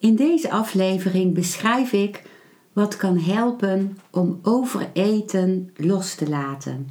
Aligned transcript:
In 0.00 0.16
deze 0.16 0.50
aflevering 0.50 1.34
beschrijf 1.34 1.92
ik 1.92 2.22
wat 2.72 2.96
kan 2.96 3.18
helpen 3.18 3.98
om 4.10 4.38
overeten 4.42 5.72
los 5.76 6.14
te 6.14 6.28
laten. 6.28 6.88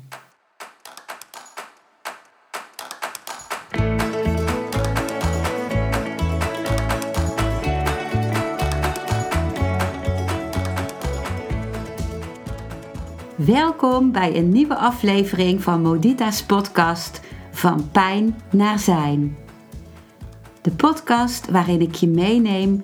Welkom 13.36 14.12
bij 14.12 14.36
een 14.36 14.50
nieuwe 14.50 14.76
aflevering 14.76 15.64
van 15.64 15.82
Modita's 15.82 16.44
podcast 16.44 17.22
Van 17.52 17.92
Pijn 17.92 18.42
naar 18.52 18.80
Zijn. 18.80 19.38
De 20.62 20.72
podcast 20.72 21.50
waarin 21.50 21.82
ik 21.82 21.96
je 21.96 22.08
meeneem 22.08 22.84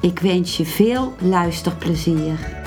Ik 0.00 0.18
wens 0.18 0.56
je 0.56 0.64
veel 0.64 1.14
luisterplezier. 1.18 2.58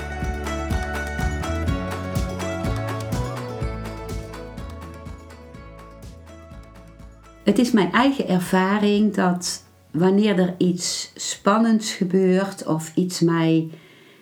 Het 7.43 7.59
is 7.59 7.71
mijn 7.71 7.91
eigen 7.91 8.27
ervaring 8.27 9.13
dat 9.13 9.63
wanneer 9.91 10.39
er 10.39 10.55
iets 10.57 11.11
spannends 11.15 11.93
gebeurt 11.93 12.67
of 12.67 12.91
iets 12.95 13.19
mij 13.19 13.69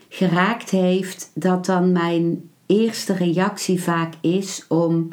geraakt 0.10 0.70
heeft, 0.70 1.32
dat 1.34 1.66
dan 1.66 1.92
mijn 1.92 2.50
eerste 2.66 3.14
reactie 3.14 3.82
vaak 3.82 4.14
is 4.22 4.66
om 4.68 5.08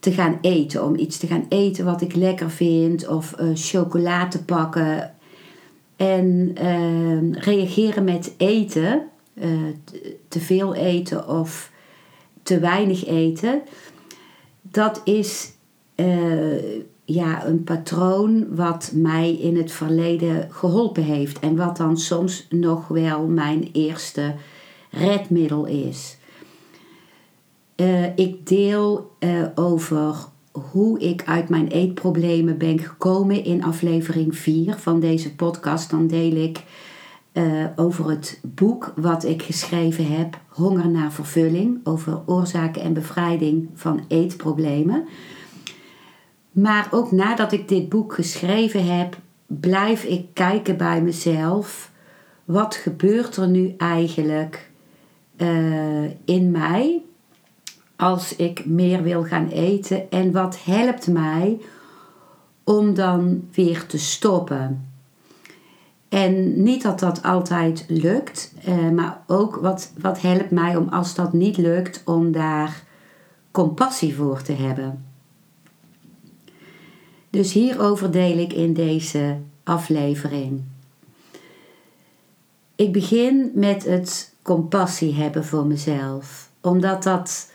te 0.00 0.12
gaan 0.12 0.38
eten. 0.40 0.84
Om 0.84 0.96
iets 0.96 1.18
te 1.18 1.26
gaan 1.26 1.46
eten 1.48 1.84
wat 1.84 2.00
ik 2.02 2.14
lekker 2.14 2.50
vind 2.50 3.08
of 3.08 3.34
uh, 3.40 3.50
chocola 3.54 4.28
te 4.28 4.44
pakken. 4.44 5.14
En 6.00 6.54
uh, 6.62 7.32
reageren 7.32 8.04
met 8.04 8.34
eten, 8.36 9.08
uh, 9.34 9.46
te 10.28 10.40
veel 10.40 10.74
eten 10.74 11.28
of 11.28 11.72
te 12.42 12.58
weinig 12.58 13.06
eten, 13.06 13.62
dat 14.62 15.00
is 15.04 15.52
ja, 17.04 17.46
een 17.46 17.64
patroon 17.64 18.54
wat 18.54 18.90
mij 18.94 19.32
in 19.32 19.56
het 19.56 19.72
verleden 19.72 20.48
geholpen 20.50 21.02
heeft. 21.02 21.38
En 21.38 21.56
wat 21.56 21.76
dan 21.76 21.96
soms 21.96 22.46
nog 22.50 22.88
wel 22.88 23.26
mijn 23.26 23.68
eerste 23.72 24.34
redmiddel 24.90 25.66
is. 25.66 26.16
Uh, 27.76 28.16
ik 28.16 28.46
deel 28.46 29.10
over 29.54 30.14
hoe 30.52 30.98
ik 30.98 31.22
uit 31.26 31.48
mijn 31.48 31.68
eetproblemen 31.68 32.58
ben 32.58 32.78
gekomen 32.78 33.44
in 33.44 33.64
aflevering 33.64 34.36
4 34.36 34.78
van 34.78 35.00
deze 35.00 35.34
podcast. 35.34 35.90
Dan 35.90 36.06
deel 36.06 36.36
ik 36.36 36.62
uh, 37.32 37.64
over 37.76 38.10
het 38.10 38.40
boek 38.42 38.92
wat 38.96 39.24
ik 39.24 39.42
geschreven 39.42 40.16
heb, 40.16 40.38
Honger 40.48 40.88
naar 40.88 41.12
vervulling, 41.12 41.80
over 41.84 42.20
oorzaken 42.26 42.82
en 42.82 42.92
bevrijding 42.92 43.68
van 43.74 44.04
eetproblemen. 44.08 45.08
Maar 46.52 46.88
ook 46.90 47.12
nadat 47.12 47.52
ik 47.52 47.68
dit 47.68 47.88
boek 47.88 48.14
geschreven 48.14 48.98
heb, 48.98 49.18
blijf 49.46 50.04
ik 50.04 50.26
kijken 50.32 50.76
bij 50.76 51.02
mezelf. 51.02 51.90
Wat 52.44 52.74
gebeurt 52.74 53.36
er 53.36 53.48
nu 53.48 53.74
eigenlijk 53.78 54.70
uh, 55.36 56.04
in 56.24 56.50
mij 56.50 57.02
als 58.00 58.36
ik 58.36 58.66
meer 58.66 59.02
wil 59.02 59.24
gaan 59.24 59.48
eten? 59.48 60.10
En 60.10 60.32
wat 60.32 60.64
helpt 60.64 61.06
mij 61.06 61.60
om 62.64 62.94
dan 62.94 63.48
weer 63.52 63.86
te 63.86 63.98
stoppen? 63.98 64.88
En 66.08 66.62
niet 66.62 66.82
dat 66.82 66.98
dat 66.98 67.22
altijd 67.22 67.84
lukt, 67.88 68.54
uh, 68.68 68.90
maar 68.90 69.22
ook 69.26 69.56
wat, 69.56 69.92
wat 69.98 70.20
helpt 70.20 70.50
mij 70.50 70.76
om 70.76 70.88
als 70.88 71.14
dat 71.14 71.32
niet 71.32 71.56
lukt, 71.56 72.02
om 72.04 72.32
daar 72.32 72.84
compassie 73.50 74.16
voor 74.16 74.42
te 74.42 74.52
hebben. 74.52 75.04
Dus 77.30 77.52
hierover 77.52 78.10
deel 78.10 78.38
ik 78.38 78.52
in 78.52 78.72
deze 78.72 79.36
aflevering. 79.64 80.62
Ik 82.74 82.92
begin 82.92 83.50
met 83.54 83.84
het 83.84 84.34
compassie 84.42 85.14
hebben 85.14 85.44
voor 85.44 85.66
mezelf, 85.66 86.50
omdat 86.60 87.02
dat 87.02 87.49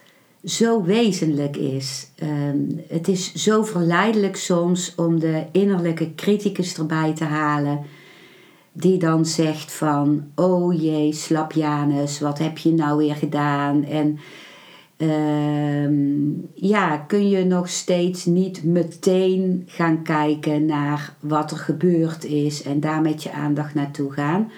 zo 0.46 0.84
wezenlijk 0.84 1.58
is. 1.58 2.10
Ehm, 2.16 2.60
het 2.88 3.08
is 3.08 3.34
zo 3.34 3.64
verleidelijk 3.64 4.36
soms 4.36 4.94
om 4.96 5.20
de 5.20 5.46
innerlijke 5.52 6.16
criticus 6.16 6.78
erbij 6.78 7.14
te 7.14 7.24
halen, 7.24 7.82
die 8.72 8.98
dan 8.98 9.26
zegt 9.26 9.72
van, 9.72 10.28
oh 10.36 10.82
jee, 10.82 11.14
slap 11.14 11.52
Janus, 11.52 12.20
wat 12.20 12.40
heb 12.40 12.58
je 12.58 12.74
nou 12.74 12.98
weer 12.98 13.16
gedaan? 13.16 13.84
En 13.84 14.20
Ehm, 14.98 16.30
ja, 16.54 16.98
kun 16.98 17.30
je 17.30 17.46
nog 17.46 17.70
steeds 17.70 18.26
niet 18.26 18.64
meteen 18.64 19.64
gaan 19.68 20.04
kijken 20.04 20.66
naar 20.66 21.16
wat 21.20 21.52
er 21.52 21.58
gebeurd 21.58 22.26
is 22.26 22.64
en 22.64 22.80
daar 22.80 23.02
met 23.02 23.24
je 23.24 23.32
aandacht 23.32 23.74
naartoe 23.74 24.12
gaan. 24.12 24.52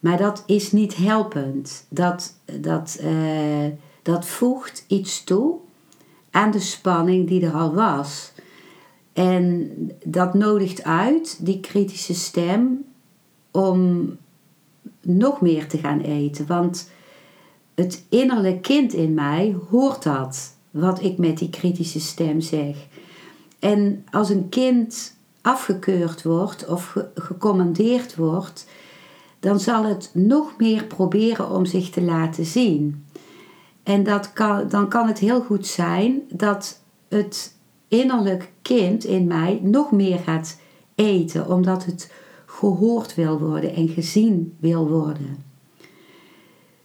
Maar 0.00 0.16
dat 0.16 0.42
is 0.46 0.72
niet 0.72 0.96
helpend. 0.96 1.86
Dat, 1.88 2.34
dat, 2.60 2.98
uh, 3.02 3.66
dat 4.04 4.26
voegt 4.26 4.84
iets 4.88 5.24
toe 5.24 5.56
aan 6.30 6.50
de 6.50 6.60
spanning 6.60 7.28
die 7.28 7.46
er 7.46 7.52
al 7.52 7.74
was. 7.74 8.32
En 9.12 9.70
dat 10.04 10.34
nodigt 10.34 10.82
uit, 10.82 11.44
die 11.44 11.60
kritische 11.60 12.14
stem, 12.14 12.84
om 13.50 14.10
nog 15.00 15.40
meer 15.40 15.68
te 15.68 15.78
gaan 15.78 16.00
eten. 16.00 16.46
Want 16.46 16.90
het 17.74 18.04
innerlijke 18.08 18.60
kind 18.60 18.92
in 18.92 19.14
mij 19.14 19.56
hoort 19.70 20.02
dat, 20.02 20.56
wat 20.70 21.02
ik 21.02 21.18
met 21.18 21.38
die 21.38 21.50
kritische 21.50 22.00
stem 22.00 22.40
zeg. 22.40 22.76
En 23.58 24.04
als 24.10 24.28
een 24.28 24.48
kind 24.48 25.16
afgekeurd 25.40 26.22
wordt 26.22 26.68
of 26.68 26.96
gecommandeerd 27.14 28.16
wordt, 28.16 28.66
dan 29.40 29.60
zal 29.60 29.84
het 29.84 30.10
nog 30.12 30.54
meer 30.58 30.84
proberen 30.84 31.50
om 31.50 31.64
zich 31.64 31.90
te 31.90 32.02
laten 32.02 32.44
zien. 32.44 33.03
En 33.84 34.02
dat 34.02 34.32
kan, 34.32 34.68
dan 34.68 34.88
kan 34.88 35.06
het 35.06 35.18
heel 35.18 35.40
goed 35.40 35.66
zijn 35.66 36.22
dat 36.28 36.82
het 37.08 37.56
innerlijk 37.88 38.52
kind 38.62 39.04
in 39.04 39.26
mij 39.26 39.60
nog 39.62 39.90
meer 39.90 40.18
gaat 40.18 40.58
eten, 40.94 41.48
omdat 41.48 41.84
het 41.84 42.12
gehoord 42.46 43.14
wil 43.14 43.38
worden 43.38 43.74
en 43.74 43.88
gezien 43.88 44.56
wil 44.60 44.88
worden. 44.88 45.44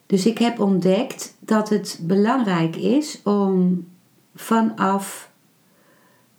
Dus 0.05 0.25
ik 0.25 0.37
heb 0.37 0.59
ontdekt 0.59 1.35
dat 1.39 1.69
het 1.69 1.99
belangrijk 2.01 2.75
is 2.75 3.21
om 3.23 3.87
vanaf 4.35 5.31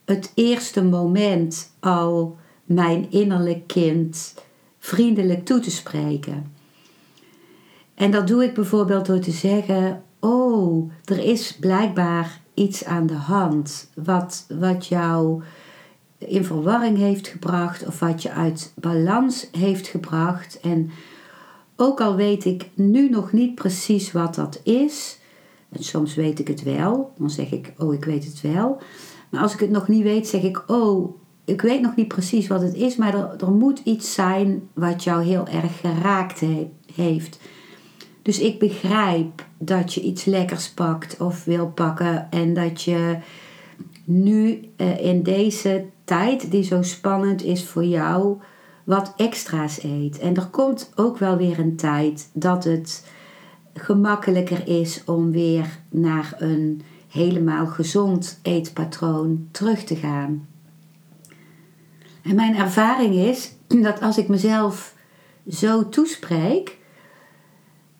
het 0.04 0.32
eerste 0.34 0.84
moment 0.84 1.72
al 1.80 2.36
mijn 2.64 3.10
innerlijk 3.10 3.66
kind 3.66 4.34
vriendelijk 4.78 5.44
toe 5.44 5.60
te 5.60 5.70
spreken. 5.70 6.52
En 7.94 8.10
dat 8.10 8.26
doe 8.26 8.44
ik 8.44 8.54
bijvoorbeeld 8.54 9.06
door 9.06 9.18
te 9.18 9.30
zeggen: 9.30 10.02
Oh, 10.20 10.90
er 11.04 11.18
is 11.18 11.56
blijkbaar 11.56 12.40
iets 12.54 12.84
aan 12.84 13.06
de 13.06 13.14
hand 13.14 13.90
wat, 13.94 14.46
wat 14.58 14.86
jou 14.86 15.42
in 16.18 16.44
verwarring 16.44 16.96
heeft 16.96 17.28
gebracht 17.28 17.86
of 17.86 17.98
wat 17.98 18.22
je 18.22 18.30
uit 18.30 18.72
balans 18.74 19.48
heeft 19.52 19.86
gebracht. 19.86 20.60
En 20.60 20.90
ook 21.76 22.00
al 22.00 22.16
weet 22.16 22.44
ik 22.44 22.70
nu 22.74 23.08
nog 23.08 23.32
niet 23.32 23.54
precies 23.54 24.12
wat 24.12 24.34
dat 24.34 24.60
is, 24.62 25.18
en 25.68 25.82
soms 25.84 26.14
weet 26.14 26.38
ik 26.38 26.48
het 26.48 26.62
wel, 26.62 27.12
dan 27.18 27.30
zeg 27.30 27.52
ik, 27.52 27.72
oh, 27.78 27.94
ik 27.94 28.04
weet 28.04 28.24
het 28.24 28.40
wel. 28.40 28.78
Maar 29.30 29.40
als 29.40 29.54
ik 29.54 29.60
het 29.60 29.70
nog 29.70 29.88
niet 29.88 30.02
weet, 30.02 30.28
zeg 30.28 30.42
ik, 30.42 30.64
oh, 30.66 31.16
ik 31.44 31.60
weet 31.60 31.80
nog 31.80 31.96
niet 31.96 32.08
precies 32.08 32.48
wat 32.48 32.62
het 32.62 32.74
is, 32.74 32.96
maar 32.96 33.14
er, 33.14 33.36
er 33.40 33.50
moet 33.50 33.80
iets 33.84 34.14
zijn 34.14 34.68
wat 34.74 35.04
jou 35.04 35.24
heel 35.24 35.46
erg 35.46 35.80
geraakt 35.80 36.40
heeft. 36.94 37.38
Dus 38.22 38.38
ik 38.38 38.58
begrijp 38.58 39.44
dat 39.58 39.94
je 39.94 40.00
iets 40.00 40.24
lekkers 40.24 40.70
pakt 40.70 41.20
of 41.20 41.44
wil 41.44 41.68
pakken 41.68 42.30
en 42.30 42.54
dat 42.54 42.82
je 42.82 43.18
nu 44.04 44.70
eh, 44.76 45.04
in 45.04 45.22
deze 45.22 45.84
tijd 46.04 46.50
die 46.50 46.62
zo 46.62 46.82
spannend 46.82 47.42
is 47.42 47.64
voor 47.64 47.84
jou, 47.84 48.38
wat 48.84 49.12
extra's 49.16 49.82
eet. 49.82 50.18
En 50.18 50.34
er 50.36 50.46
komt 50.46 50.92
ook 50.94 51.18
wel 51.18 51.36
weer 51.36 51.58
een 51.58 51.76
tijd 51.76 52.30
dat 52.32 52.64
het 52.64 53.06
gemakkelijker 53.74 54.68
is 54.68 55.02
om 55.04 55.32
weer 55.32 55.78
naar 55.90 56.34
een 56.38 56.82
helemaal 57.08 57.66
gezond 57.66 58.38
eetpatroon 58.42 59.48
terug 59.50 59.84
te 59.84 59.96
gaan. 59.96 60.48
En 62.22 62.34
mijn 62.34 62.56
ervaring 62.56 63.14
is 63.14 63.52
dat 63.82 64.00
als 64.00 64.18
ik 64.18 64.28
mezelf 64.28 64.94
zo 65.48 65.88
toespreek, 65.88 66.78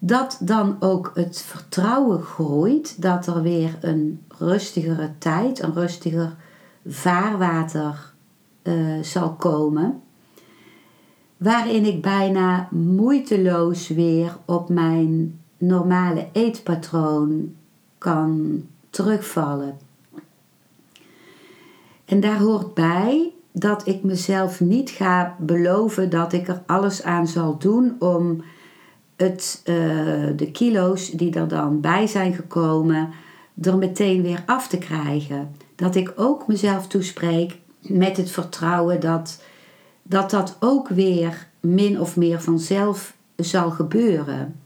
dat 0.03 0.39
dan 0.41 0.77
ook 0.81 1.11
het 1.15 1.43
vertrouwen 1.43 2.23
groeit 2.23 3.03
dat 3.03 3.27
er 3.27 3.43
weer 3.43 3.79
een 3.81 4.21
rustigere 4.39 5.11
tijd, 5.19 5.63
een 5.63 5.75
rustiger 5.75 6.37
vaarwater 6.87 8.13
uh, 8.63 9.03
zal 9.03 9.33
komen. 9.33 10.01
Waarin 11.37 11.85
ik 11.85 12.03
bijna 12.03 12.69
moeiteloos 12.71 13.89
weer 13.89 14.37
op 14.45 14.69
mijn 14.69 15.41
normale 15.59 16.29
eetpatroon 16.33 17.55
kan 17.99 18.63
terugvallen. 18.91 19.79
En 22.05 22.21
daar 22.21 22.39
hoort 22.39 22.75
bij 22.75 23.33
dat 23.53 23.87
ik 23.87 24.03
mezelf 24.03 24.61
niet 24.61 24.91
ga 24.91 25.37
beloven 25.39 26.11
dat 26.11 26.33
ik 26.33 26.49
er 26.49 26.63
alles 26.67 27.03
aan 27.03 27.27
zal 27.27 27.59
doen 27.59 27.97
om 27.99 28.43
het, 29.21 29.63
uh, 29.65 29.75
de 30.37 30.51
kilo's 30.53 31.11
die 31.11 31.35
er 31.35 31.49
dan 31.49 31.81
bij 31.81 32.07
zijn 32.07 32.35
gekomen, 32.35 33.11
er 33.63 33.77
meteen 33.77 34.23
weer 34.23 34.43
af 34.47 34.69
te 34.69 34.79
krijgen. 34.79 35.57
Dat 35.75 35.95
ik 35.95 36.13
ook 36.17 36.47
mezelf 36.47 36.87
toespreek 36.87 37.59
met 37.81 38.17
het 38.17 38.31
vertrouwen 38.31 39.01
dat 39.01 39.43
dat, 40.03 40.31
dat 40.31 40.57
ook 40.61 40.89
weer 40.89 41.49
min 41.61 42.01
of 42.01 42.17
meer 42.17 42.41
vanzelf 42.41 43.17
zal 43.37 43.71
gebeuren. 43.71 44.61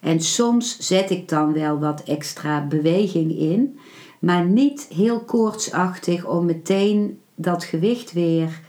En 0.00 0.20
soms 0.20 0.78
zet 0.78 1.10
ik 1.10 1.28
dan 1.28 1.52
wel 1.52 1.78
wat 1.78 2.02
extra 2.02 2.66
beweging 2.66 3.38
in, 3.38 3.78
maar 4.18 4.44
niet 4.44 4.86
heel 4.94 5.20
koortsachtig 5.20 6.26
om 6.26 6.44
meteen 6.44 7.20
dat 7.34 7.64
gewicht 7.64 8.12
weer 8.12 8.60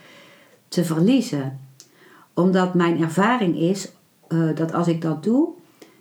te 0.68 0.84
verliezen. 0.84 1.60
Omdat 2.34 2.74
mijn 2.74 3.02
ervaring 3.02 3.60
is 3.60 3.92
uh, 4.30 4.56
dat 4.56 4.74
als 4.74 4.88
ik 4.88 5.02
dat 5.02 5.24
doe, 5.24 5.50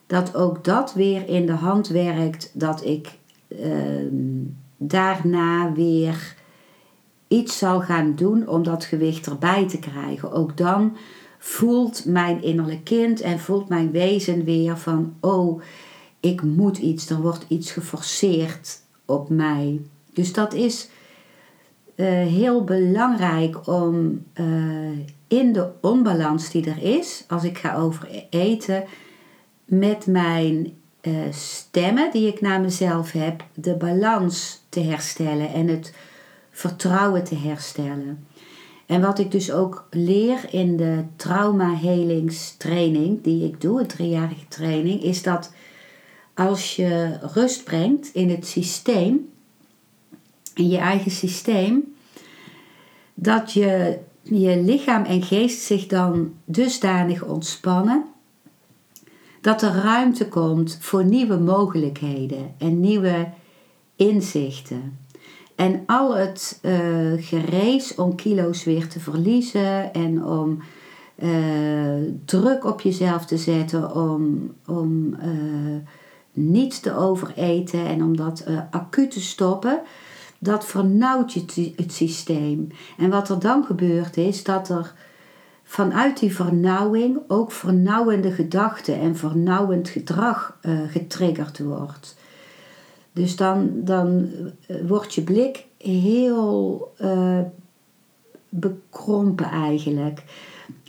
dat 0.07 0.35
ook 0.35 0.65
dat 0.65 0.95
weer 0.95 1.29
in 1.29 1.47
de 1.47 1.53
hand 1.53 1.89
werkt 1.89 2.51
dat 2.53 2.85
ik 2.85 3.19
uh, 3.49 3.69
daarna 4.77 5.73
weer 5.73 6.37
iets 7.29 7.59
zal 7.59 7.81
gaan 7.81 8.15
doen 8.15 8.49
om 8.49 8.63
dat 8.63 8.85
gewicht 8.85 9.27
erbij 9.27 9.69
te 9.69 9.79
krijgen. 9.79 10.33
Ook 10.33 10.57
dan 10.57 10.97
voelt 11.39 12.05
mijn 12.05 12.43
innerlijk 12.43 12.85
kind 12.85 13.21
en 13.21 13.39
voelt 13.39 13.69
mijn 13.69 13.91
wezen 13.91 14.45
weer 14.45 14.79
van: 14.79 15.15
oh, 15.21 15.63
ik 16.21 16.43
moet 16.43 16.79
iets, 16.79 17.11
er 17.11 17.21
wordt 17.21 17.45
iets 17.49 17.71
geforceerd 17.71 18.81
op 19.05 19.29
mij. 19.29 19.81
Dus 20.13 20.33
dat 20.33 20.55
is 20.55 20.89
uh, 21.97 22.07
heel 22.09 22.65
belangrijk 22.65 23.67
om 23.67 24.25
uh, 24.35 24.99
in 25.39 25.53
de 25.53 25.71
onbalans 25.81 26.51
die 26.51 26.71
er 26.71 26.83
is, 26.83 27.25
als 27.29 27.45
ik 27.45 27.59
ga 27.59 27.77
over 27.77 28.27
eten, 28.31 28.85
met 29.65 30.07
mijn 30.07 30.73
uh, 31.03 31.15
stemmen 31.31 32.11
die 32.11 32.27
ik 32.27 32.41
naar 32.41 32.61
mezelf 32.61 33.13
heb, 33.13 33.45
de 33.55 33.75
balans 33.75 34.65
te 34.69 34.81
herstellen 34.81 35.53
en 35.53 35.69
het 35.69 35.95
vertrouwen 36.51 37.25
te 37.25 37.37
herstellen. 37.37 38.27
En 38.87 39.01
wat 39.01 39.19
ik 39.19 39.31
dus 39.31 39.53
ook 39.53 39.87
leer 39.91 40.39
in 40.51 40.77
de 40.77 41.05
trauma-helingstraining 41.17 43.23
die 43.23 43.45
ik 43.45 43.61
doe, 43.61 43.81
een 43.81 43.87
driejarige 43.87 44.49
training, 44.49 45.03
is 45.03 45.23
dat 45.23 45.53
als 46.35 46.77
je 46.77 47.19
rust 47.21 47.65
brengt 47.65 48.11
in 48.13 48.31
het 48.31 48.47
systeem, 48.47 49.33
in 50.55 50.69
je 50.69 50.79
eigen 50.79 51.11
systeem, 51.11 51.95
dat 53.15 53.53
je, 53.53 53.99
je 54.25 54.63
lichaam 54.63 55.05
en 55.05 55.23
geest 55.23 55.61
zich 55.61 55.87
dan 55.87 56.33
dusdanig 56.45 57.25
ontspannen 57.25 58.05
dat 59.41 59.63
er 59.63 59.75
ruimte 59.75 60.29
komt 60.29 60.79
voor 60.81 61.05
nieuwe 61.05 61.39
mogelijkheden 61.39 62.55
en 62.59 62.81
nieuwe 62.81 63.29
inzichten. 63.97 64.99
En 65.55 65.83
al 65.87 66.17
het 66.17 66.61
uh, 66.63 67.99
om 67.99 68.15
kilo's 68.15 68.65
weer 68.65 68.89
te 68.89 69.01
verliezen 69.01 69.93
en 69.93 70.25
om 70.25 70.59
uh, 71.19 72.11
druk 72.25 72.65
op 72.65 72.81
jezelf 72.81 73.27
te 73.27 73.37
zetten 73.37 73.95
om, 73.95 74.53
om 74.67 75.17
uh, 75.23 75.77
niet 76.33 76.83
te 76.83 76.97
overeten 76.97 77.87
en 77.87 78.03
om 78.03 78.17
dat 78.17 78.47
acuut 78.71 79.11
te 79.11 79.21
stoppen, 79.21 79.81
dat 80.45 80.65
vernauwt 80.65 81.33
je 81.33 81.73
het 81.77 81.93
systeem. 81.93 82.69
En 82.99 83.11
wat 83.11 83.29
er 83.29 83.39
dan 83.39 83.65
gebeurt 83.65 84.17
is 84.17 84.45
dat 84.45 84.69
er 84.69 84.93
vanuit 85.65 86.19
die 86.19 86.35
vernauwing 86.35 87.19
ook 87.29 87.53
vernauwende 87.53 88.31
gedachten 88.31 89.01
en 89.01 89.17
vernauwend 89.17 89.89
gedrag 89.89 90.59
getriggerd 90.89 91.59
wordt. 91.59 92.17
Dus 93.15 93.37
dan, 93.37 93.71
dan 93.75 94.31
eh, 94.67 94.77
wordt 94.87 95.15
je 95.15 95.23
blik 95.23 95.67
heel 95.79 96.93
uh, 97.01 97.41
bekrompen 98.49 99.51
eigenlijk. 99.51 100.23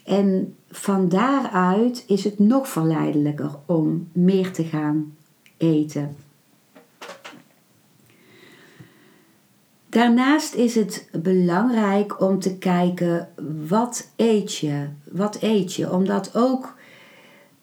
En 0.04 0.56
van 0.70 1.10
daaruit 1.10 2.04
is 2.08 2.24
het 2.24 2.40
nog 2.40 2.68
verleidelijker 2.68 3.50
om 3.66 4.08
meer 4.12 4.52
te 4.52 4.64
gaan 4.64 5.14
eten. 5.58 6.16
Daarnaast 9.96 10.54
is 10.54 10.76
het 10.76 11.10
belangrijk 11.12 12.22
om 12.22 12.40
te 12.40 12.58
kijken 12.58 13.30
wat 13.68 14.10
eet 14.16 14.56
je, 14.56 14.88
wat 15.12 15.38
eet 15.42 15.74
je, 15.74 15.92
omdat 15.92 16.36
ook 16.36 16.76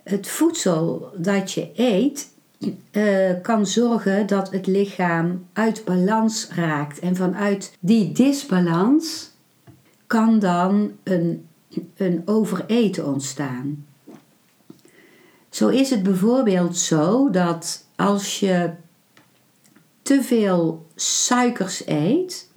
het 0.02 0.28
voedsel 0.28 1.12
dat 1.16 1.52
je 1.52 1.70
eet 1.74 2.28
uh, 2.92 3.30
kan 3.42 3.66
zorgen 3.66 4.26
dat 4.26 4.50
het 4.50 4.66
lichaam 4.66 5.46
uit 5.52 5.84
balans 5.84 6.48
raakt. 6.54 6.98
En 6.98 7.16
vanuit 7.16 7.76
die 7.80 8.12
disbalans 8.12 9.30
kan 10.06 10.38
dan 10.38 10.92
een, 11.02 11.46
een 11.96 12.22
overeten 12.24 13.06
ontstaan. 13.06 13.86
Zo 15.50 15.68
is 15.68 15.90
het 15.90 16.02
bijvoorbeeld 16.02 16.76
zo 16.76 17.30
dat 17.30 17.86
als 17.96 18.40
je 18.40 18.70
te 20.02 20.22
veel 20.22 20.86
suikers 21.02 21.86
eet, 21.86 22.50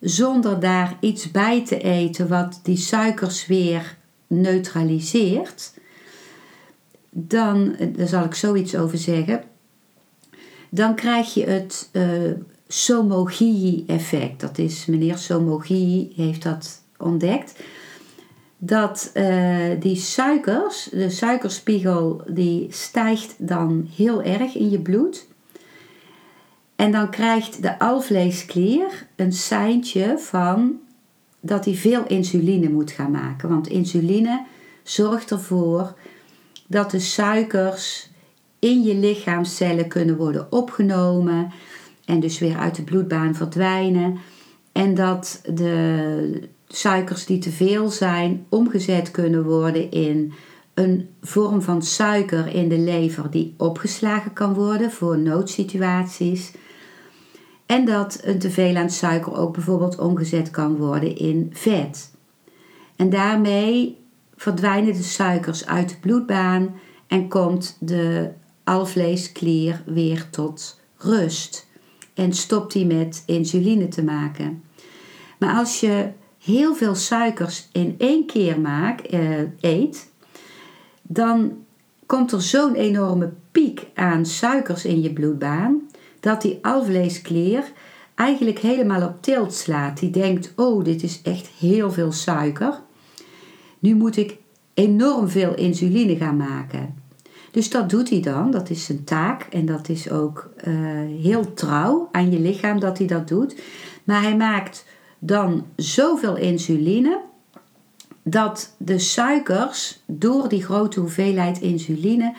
zonder 0.00 0.60
daar 0.60 0.96
iets 1.00 1.30
bij 1.30 1.64
te 1.64 1.80
eten 1.80 2.28
wat 2.28 2.60
die 2.62 2.76
suikers 2.76 3.46
weer 3.46 3.96
neutraliseert, 4.26 5.72
dan, 7.10 7.76
daar 7.96 8.08
zal 8.08 8.24
ik 8.24 8.34
zoiets 8.34 8.76
over 8.76 8.98
zeggen, 8.98 9.42
dan 10.70 10.94
krijg 10.94 11.34
je 11.34 11.44
het 11.44 11.88
uh, 11.92 12.30
eh, 12.30 12.36
Somogyi-effect. 12.68 14.40
Dat 14.40 14.58
is 14.58 14.86
meneer 14.86 15.18
Somogyi 15.18 16.12
heeft 16.16 16.42
dat 16.42 16.82
ontdekt. 16.98 17.62
Dat 18.58 19.10
uh, 19.14 19.80
die 19.80 19.96
suikers, 19.96 20.88
de 20.92 21.10
suikerspiegel, 21.10 22.22
die 22.28 22.66
stijgt 22.70 23.34
dan 23.38 23.88
heel 23.96 24.22
erg 24.22 24.54
in 24.54 24.70
je 24.70 24.80
bloed. 24.80 25.26
En 26.76 26.92
dan 26.92 27.10
krijgt 27.10 27.62
de 27.62 27.78
alvleesklier 27.78 29.06
een 29.16 29.32
seintje 29.32 30.18
van 30.18 30.80
dat 31.40 31.64
hij 31.64 31.74
veel 31.74 32.06
insuline 32.06 32.68
moet 32.68 32.90
gaan 32.90 33.10
maken. 33.10 33.48
Want 33.48 33.68
insuline 33.68 34.44
zorgt 34.82 35.30
ervoor 35.30 35.94
dat 36.66 36.90
de 36.90 37.00
suikers 37.00 38.10
in 38.58 38.82
je 38.82 38.94
lichaamcellen 38.94 39.88
kunnen 39.88 40.16
worden 40.16 40.52
opgenomen 40.52 41.52
en 42.04 42.20
dus 42.20 42.38
weer 42.38 42.56
uit 42.56 42.74
de 42.74 42.82
bloedbaan 42.82 43.34
verdwijnen. 43.34 44.18
En 44.72 44.94
dat 44.94 45.40
de 45.54 46.48
suikers 46.68 47.26
die 47.26 47.38
te 47.38 47.50
veel 47.50 47.88
zijn 47.88 48.46
omgezet 48.48 49.10
kunnen 49.10 49.44
worden 49.44 49.90
in 49.90 50.32
een 50.74 51.08
vorm 51.22 51.62
van 51.62 51.82
suiker 51.82 52.54
in 52.54 52.68
de 52.68 52.78
lever 52.78 53.30
die 53.30 53.54
opgeslagen 53.56 54.32
kan 54.32 54.54
worden 54.54 54.90
voor 54.90 55.18
noodsituaties. 55.18 56.52
En 57.66 57.84
dat 57.84 58.20
een 58.22 58.38
teveel 58.38 58.76
aan 58.76 58.90
suiker 58.90 59.36
ook 59.36 59.52
bijvoorbeeld 59.52 59.98
omgezet 59.98 60.50
kan 60.50 60.76
worden 60.76 61.16
in 61.16 61.50
vet. 61.52 62.10
En 62.96 63.10
daarmee 63.10 63.98
verdwijnen 64.36 64.92
de 64.92 65.02
suikers 65.02 65.66
uit 65.66 65.88
de 65.88 65.96
bloedbaan 66.00 66.74
en 67.06 67.28
komt 67.28 67.76
de 67.80 68.30
alvleesklier 68.64 69.82
weer 69.86 70.30
tot 70.30 70.80
rust. 70.96 71.66
En 72.14 72.32
stopt 72.32 72.74
hij 72.74 72.84
met 72.84 73.22
insuline 73.26 73.88
te 73.88 74.04
maken. 74.04 74.62
Maar 75.38 75.54
als 75.54 75.80
je 75.80 76.08
heel 76.38 76.74
veel 76.74 76.94
suikers 76.94 77.68
in 77.72 77.94
één 77.98 78.26
keer 78.26 78.60
maak, 78.60 79.00
eh, 79.00 79.40
eet, 79.60 80.10
dan 81.02 81.52
komt 82.06 82.32
er 82.32 82.42
zo'n 82.42 82.74
enorme 82.74 83.32
piek 83.50 83.86
aan 83.94 84.26
suikers 84.26 84.84
in 84.84 85.02
je 85.02 85.12
bloedbaan 85.12 85.85
dat 86.26 86.42
die 86.42 86.58
alvleesklier 86.62 87.72
eigenlijk 88.14 88.58
helemaal 88.58 89.02
op 89.02 89.22
tilt 89.22 89.54
slaat. 89.54 89.98
Die 89.98 90.10
denkt: 90.10 90.52
Oh, 90.56 90.84
dit 90.84 91.02
is 91.02 91.20
echt 91.22 91.46
heel 91.58 91.92
veel 91.92 92.12
suiker. 92.12 92.80
Nu 93.78 93.94
moet 93.94 94.16
ik 94.16 94.36
enorm 94.74 95.28
veel 95.28 95.54
insuline 95.54 96.16
gaan 96.16 96.36
maken. 96.36 96.94
Dus 97.50 97.70
dat 97.70 97.90
doet 97.90 98.10
hij 98.10 98.20
dan, 98.20 98.50
dat 98.50 98.70
is 98.70 98.84
zijn 98.84 99.04
taak 99.04 99.42
en 99.42 99.66
dat 99.66 99.88
is 99.88 100.10
ook 100.10 100.50
uh, 100.64 100.74
heel 101.22 101.54
trouw 101.54 102.08
aan 102.12 102.30
je 102.30 102.40
lichaam 102.40 102.80
dat 102.80 102.98
hij 102.98 103.06
dat 103.06 103.28
doet. 103.28 103.60
Maar 104.04 104.22
hij 104.22 104.36
maakt 104.36 104.86
dan 105.18 105.66
zoveel 105.76 106.36
insuline 106.36 107.20
dat 108.22 108.74
de 108.78 108.98
suikers 108.98 110.02
door 110.06 110.48
die 110.48 110.64
grote 110.64 111.00
hoeveelheid 111.00 111.60
insuline 111.60 112.34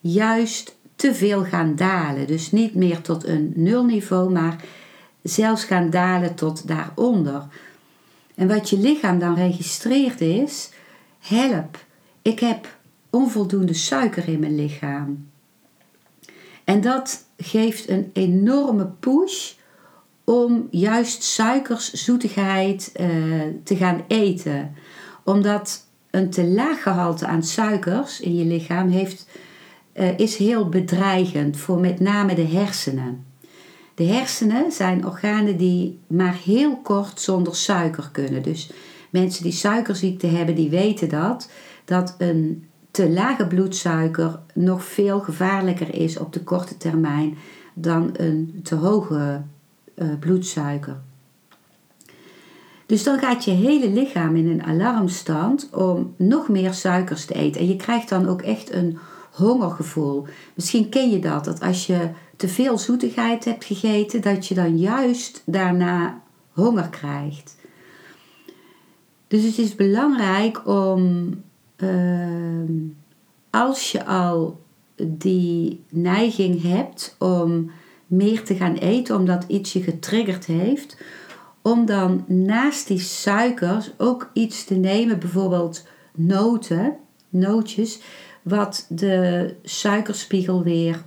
juist 0.00 0.78
te 1.00 1.14
veel 1.14 1.44
gaan 1.44 1.76
dalen. 1.76 2.26
Dus 2.26 2.52
niet 2.52 2.74
meer 2.74 3.00
tot 3.00 3.26
een 3.26 3.52
nulniveau, 3.54 4.30
maar 4.30 4.56
zelfs 5.22 5.64
gaan 5.64 5.90
dalen 5.90 6.34
tot 6.34 6.68
daaronder. 6.68 7.42
En 8.34 8.48
wat 8.48 8.70
je 8.70 8.78
lichaam 8.78 9.18
dan 9.18 9.34
registreert 9.34 10.20
is: 10.20 10.70
help, 11.18 11.84
ik 12.22 12.40
heb 12.40 12.78
onvoldoende 13.10 13.74
suiker 13.74 14.28
in 14.28 14.40
mijn 14.40 14.54
lichaam. 14.54 15.28
En 16.64 16.80
dat 16.80 17.24
geeft 17.36 17.88
een 17.88 18.10
enorme 18.12 18.86
push 19.00 19.52
om 20.24 20.68
juist 20.70 21.22
suikers, 21.22 21.92
zoetigheid 21.92 22.92
uh, 23.00 23.06
te 23.64 23.76
gaan 23.76 24.04
eten. 24.08 24.74
Omdat 25.24 25.86
een 26.10 26.30
te 26.30 26.46
laag 26.46 26.82
gehalte 26.82 27.26
aan 27.26 27.42
suikers 27.42 28.20
in 28.20 28.36
je 28.36 28.44
lichaam 28.44 28.88
heeft, 28.88 29.26
uh, 29.94 30.18
is 30.18 30.36
heel 30.36 30.68
bedreigend 30.68 31.56
voor 31.56 31.78
met 31.78 32.00
name 32.00 32.34
de 32.34 32.46
hersenen. 32.46 33.24
De 33.94 34.04
hersenen 34.04 34.72
zijn 34.72 35.06
organen 35.06 35.56
die 35.56 35.98
maar 36.06 36.36
heel 36.44 36.76
kort 36.76 37.20
zonder 37.20 37.56
suiker 37.56 38.08
kunnen. 38.12 38.42
Dus 38.42 38.70
mensen 39.10 39.42
die 39.42 39.52
suikerziekte 39.52 40.26
hebben, 40.26 40.54
die 40.54 40.70
weten 40.70 41.08
dat. 41.08 41.50
Dat 41.84 42.14
een 42.18 42.64
te 42.90 43.10
lage 43.10 43.46
bloedsuiker 43.46 44.38
nog 44.54 44.84
veel 44.84 45.20
gevaarlijker 45.20 45.94
is 45.94 46.18
op 46.18 46.32
de 46.32 46.42
korte 46.42 46.76
termijn 46.76 47.36
dan 47.74 48.10
een 48.12 48.60
te 48.62 48.74
hoge 48.74 49.42
uh, 49.94 50.08
bloedsuiker. 50.20 51.00
Dus 52.86 53.02
dan 53.02 53.18
gaat 53.18 53.44
je 53.44 53.50
hele 53.50 53.90
lichaam 53.90 54.36
in 54.36 54.48
een 54.48 54.62
alarmstand 54.62 55.68
om 55.72 56.14
nog 56.16 56.48
meer 56.48 56.74
suikers 56.74 57.24
te 57.24 57.34
eten. 57.34 57.60
En 57.60 57.68
je 57.68 57.76
krijgt 57.76 58.08
dan 58.08 58.28
ook 58.28 58.42
echt 58.42 58.72
een 58.72 58.98
hongergevoel. 59.40 60.26
Misschien 60.54 60.88
ken 60.88 61.10
je 61.10 61.18
dat, 61.18 61.44
dat 61.44 61.60
als 61.60 61.86
je 61.86 62.10
te 62.36 62.48
veel 62.48 62.78
zoetigheid 62.78 63.44
hebt 63.44 63.64
gegeten, 63.64 64.20
dat 64.20 64.46
je 64.46 64.54
dan 64.54 64.78
juist 64.78 65.42
daarna 65.46 66.22
honger 66.52 66.88
krijgt. 66.88 67.56
Dus 69.28 69.42
het 69.42 69.58
is 69.58 69.74
belangrijk 69.74 70.66
om 70.66 71.34
Ehm, 71.80 72.72
als 73.50 73.92
je 73.92 74.06
al 74.06 74.60
die 75.02 75.84
neiging 75.90 76.62
hebt 76.62 77.16
om 77.18 77.70
meer 78.06 78.44
te 78.44 78.54
gaan 78.54 78.74
eten 78.74 79.16
omdat 79.16 79.44
iets 79.48 79.72
je 79.72 79.82
getriggerd 79.82 80.46
heeft, 80.46 80.96
om 81.62 81.86
dan 81.86 82.24
naast 82.26 82.86
die 82.86 82.98
suikers 82.98 83.92
ook 83.98 84.30
iets 84.32 84.64
te 84.64 84.74
nemen, 84.74 85.18
bijvoorbeeld 85.18 85.86
noten, 86.14 86.96
nootjes, 87.28 88.00
wat 88.42 88.86
de 88.88 89.54
suikerspiegel 89.62 90.62
weer 90.62 91.02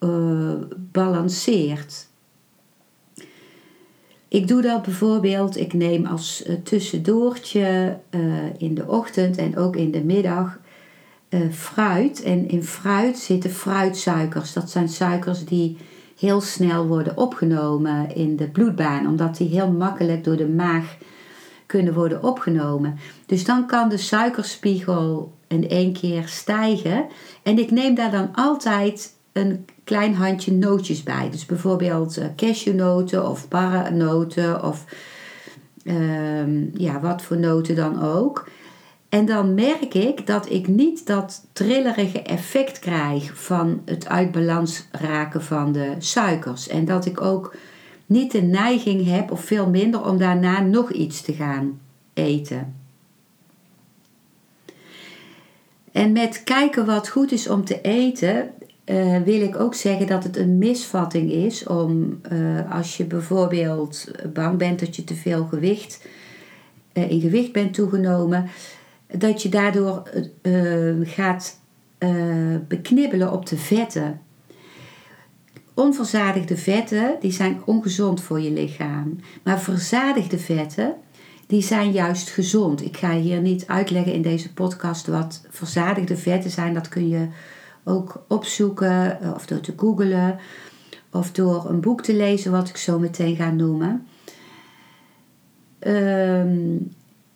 uh, 0.00 0.52
balanceert. 0.92 2.08
Ik 4.28 4.48
doe 4.48 4.62
dat 4.62 4.82
bijvoorbeeld, 4.82 5.56
ik 5.56 5.72
neem 5.72 6.06
als 6.06 6.44
uh, 6.46 6.56
tussendoortje 6.62 7.98
uh, 8.10 8.20
in 8.58 8.74
de 8.74 8.86
ochtend 8.86 9.36
en 9.36 9.56
ook 9.56 9.76
in 9.76 9.90
de 9.90 10.04
middag 10.04 10.58
fruit. 11.50 12.22
En 12.22 12.48
in 12.48 12.62
fruit 12.62 13.18
zitten 13.18 13.50
fruitsuikers. 13.50 14.52
Dat 14.52 14.70
zijn 14.70 14.88
suikers 14.88 15.44
die 15.44 15.76
heel 16.18 16.40
snel 16.40 16.86
worden 16.86 17.16
opgenomen 17.16 18.14
in 18.14 18.36
de 18.36 18.48
bloedbaan, 18.48 19.06
omdat 19.06 19.36
die 19.36 19.48
heel 19.48 19.70
makkelijk 19.70 20.24
door 20.24 20.36
de 20.36 20.48
maag 20.48 20.96
kunnen 21.66 21.94
worden 21.94 22.22
opgenomen. 22.22 22.98
Dus 23.26 23.44
dan 23.44 23.66
kan 23.66 23.88
de 23.88 23.96
suikerspiegel 23.96 25.32
in 25.50 25.68
één 25.68 25.92
keer 25.92 26.28
stijgen. 26.28 27.06
En 27.42 27.58
ik 27.58 27.70
neem 27.70 27.94
daar 27.94 28.10
dan 28.10 28.28
altijd 28.34 29.14
een 29.32 29.66
klein 29.84 30.14
handje 30.14 30.52
nootjes 30.52 31.02
bij. 31.02 31.30
Dus 31.30 31.46
bijvoorbeeld 31.46 32.18
uh, 32.18 32.24
cashewnoten 32.36 33.28
of 33.28 33.48
paranoten 33.48 34.64
of 34.64 34.84
uh, 35.84 36.72
ja, 36.74 37.00
wat 37.00 37.22
voor 37.22 37.38
noten 37.38 37.76
dan 37.76 38.02
ook. 38.02 38.48
En 39.08 39.26
dan 39.26 39.54
merk 39.54 39.94
ik 39.94 40.26
dat 40.26 40.50
ik 40.50 40.68
niet 40.68 41.06
dat 41.06 41.46
trillerige 41.52 42.22
effect 42.22 42.78
krijg 42.78 43.32
van 43.34 43.82
het 43.84 44.08
uit 44.08 44.32
balans 44.32 44.88
raken 44.90 45.42
van 45.42 45.72
de 45.72 45.94
suikers. 45.98 46.68
En 46.68 46.84
dat 46.84 47.06
ik 47.06 47.20
ook 47.20 47.54
niet 48.06 48.32
de 48.32 48.42
neiging 48.42 49.06
heb, 49.06 49.30
of 49.30 49.44
veel 49.44 49.68
minder, 49.68 50.04
om 50.04 50.18
daarna 50.18 50.60
nog 50.60 50.92
iets 50.92 51.22
te 51.22 51.32
gaan 51.32 51.80
eten. 52.12 52.79
En 55.92 56.12
met 56.12 56.42
kijken 56.44 56.86
wat 56.86 57.08
goed 57.08 57.32
is 57.32 57.48
om 57.48 57.64
te 57.64 57.80
eten, 57.80 58.50
uh, 58.84 59.16
wil 59.22 59.40
ik 59.40 59.60
ook 59.60 59.74
zeggen 59.74 60.06
dat 60.06 60.24
het 60.24 60.36
een 60.36 60.58
misvatting 60.58 61.32
is 61.32 61.66
om 61.66 62.20
uh, 62.32 62.72
als 62.72 62.96
je 62.96 63.04
bijvoorbeeld 63.04 64.10
bang 64.32 64.58
bent 64.58 64.80
dat 64.80 64.96
je 64.96 65.04
te 65.04 65.14
veel 65.14 65.44
gewicht 65.44 66.06
uh, 66.92 67.10
in 67.10 67.20
gewicht 67.20 67.52
bent 67.52 67.74
toegenomen, 67.74 68.48
dat 69.16 69.42
je 69.42 69.48
daardoor 69.48 70.10
gaat 71.02 71.58
beknibbelen 72.68 73.32
op 73.32 73.46
de 73.46 73.56
vetten. 73.56 74.20
Onverzadigde 75.74 76.56
vetten 76.56 77.16
die 77.20 77.32
zijn 77.32 77.60
ongezond 77.64 78.22
voor 78.22 78.40
je 78.40 78.50
lichaam, 78.50 79.18
maar 79.42 79.60
verzadigde 79.60 80.38
vetten 80.38 80.94
die 81.50 81.62
zijn 81.62 81.92
juist 81.92 82.30
gezond. 82.30 82.84
Ik 82.84 82.96
ga 82.96 83.12
hier 83.12 83.40
niet 83.40 83.66
uitleggen 83.66 84.12
in 84.12 84.22
deze 84.22 84.52
podcast 84.52 85.06
wat 85.06 85.42
verzadigde 85.48 86.16
vetten 86.16 86.50
zijn, 86.50 86.74
dat 86.74 86.88
kun 86.88 87.08
je 87.08 87.28
ook 87.84 88.24
opzoeken 88.28 89.20
eh, 89.20 89.34
of 89.34 89.46
door 89.46 89.60
te 89.60 89.72
googlen 89.76 90.38
of 91.10 91.32
door 91.32 91.68
een 91.68 91.80
boek 91.80 92.02
te 92.02 92.14
lezen 92.14 92.52
wat 92.52 92.68
ik 92.68 92.76
zo 92.76 92.98
meteen 92.98 93.36
ga 93.36 93.50
noemen. 93.50 94.06
Ehm, 95.78 96.76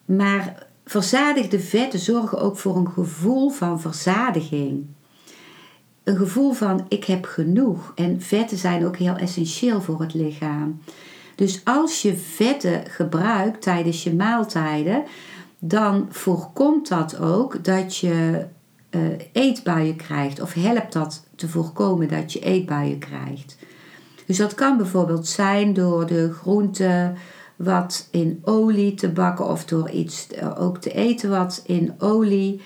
maar 0.05 0.67
verzadigde 0.85 1.61
vetten 1.61 1.99
zorgen 1.99 2.41
ook 2.41 2.57
voor 2.57 2.77
een 2.77 2.91
gevoel 2.91 3.51
van 3.51 3.81
verzadiging. 3.81 4.87
Een 6.05 6.17
gevoel 6.17 6.53
van 6.53 6.87
ik 6.89 7.05
heb 7.05 7.25
genoeg. 7.25 7.93
En 7.95 8.21
vetten 8.21 8.59
zijn 8.59 8.87
ook 8.87 8.97
heel 8.97 9.17
essentieel 9.17 9.81
voor 9.81 10.01
het 10.01 10.15
lichaam. 10.15 10.81
Dus 11.35 11.61
als 11.65 12.03
je 12.03 12.17
vetten 12.17 12.91
gebruikt 12.91 13.63
tijdens 13.63 14.03
je 14.03 14.15
maaltijden, 14.15 15.05
dan 15.59 16.07
voorkomt 16.11 16.89
dat 16.89 17.19
ook 17.19 17.65
dat 17.65 17.97
je 17.97 18.47
uh, 18.91 19.03
eetbuien 19.33 19.97
krijgt 19.97 20.41
of 20.41 20.53
helpt 20.53 20.93
dat 20.93 21.27
te 21.37 21.49
voorkomen 21.49 22.09
dat 22.09 22.33
je 22.33 22.41
eetbuien 22.41 22.99
krijgt. 22.99 23.57
Dus 24.27 24.37
dat 24.37 24.55
kan 24.55 24.77
bijvoorbeeld 24.77 25.27
zijn 25.27 25.73
door 25.73 26.07
de 26.07 26.33
groente 26.33 27.13
wat 27.57 28.09
in 28.11 28.41
olie 28.43 28.95
te 28.95 29.09
bakken 29.09 29.49
of 29.49 29.65
door 29.65 29.91
iets 29.91 30.27
eh, 30.27 30.61
ook 30.61 30.79
te 30.79 30.93
eten 30.93 31.31
wat 31.31 31.63
in 31.67 31.95
olie 31.99 32.61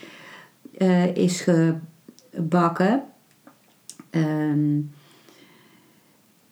uh, 0.79 1.17
is 1.17 1.47
gebakken. 2.31 3.03
Um, 4.11 4.91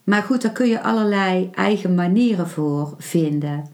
maar 0.06 0.22
goed, 0.22 0.42
daar 0.42 0.52
kun 0.52 0.68
je 0.68 0.82
allerlei 0.82 1.50
eigen 1.54 1.94
manieren 1.94 2.48
voor 2.48 2.94
vinden. 2.98 3.66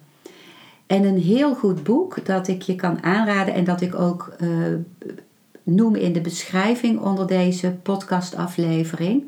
En 0.87 1.05
een 1.05 1.19
heel 1.19 1.55
goed 1.55 1.83
boek 1.83 2.27
dat 2.27 2.49
ik 2.49 2.63
je 2.63 2.75
kan 2.75 3.03
aanraden 3.03 3.55
en 3.55 3.65
dat 3.65 3.81
ik 3.81 3.95
ook 3.95 4.33
uh, 4.41 4.75
noem 5.63 5.95
in 5.95 6.13
de 6.13 6.21
beschrijving 6.21 7.01
onder 7.01 7.27
deze 7.27 7.71
podcastaflevering, 7.83 9.25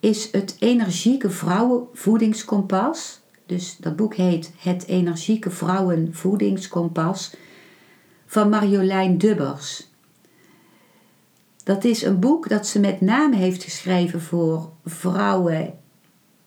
is 0.00 0.32
het 0.32 0.56
Energieke 0.58 1.30
Vrouwenvoedingskompas. 1.30 3.20
Dus 3.46 3.76
dat 3.76 3.96
boek 3.96 4.14
heet 4.14 4.52
Het 4.58 4.86
Energieke 4.86 5.50
Vrouwenvoedingskompas 5.50 7.34
van 8.26 8.48
Marjolein 8.48 9.18
Dubbers. 9.18 9.90
Dat 11.64 11.84
is 11.84 12.02
een 12.02 12.18
boek 12.18 12.48
dat 12.48 12.66
ze 12.66 12.80
met 12.80 13.00
name 13.00 13.36
heeft 13.36 13.62
geschreven 13.62 14.20
voor 14.20 14.70
vrouwen 14.84 15.80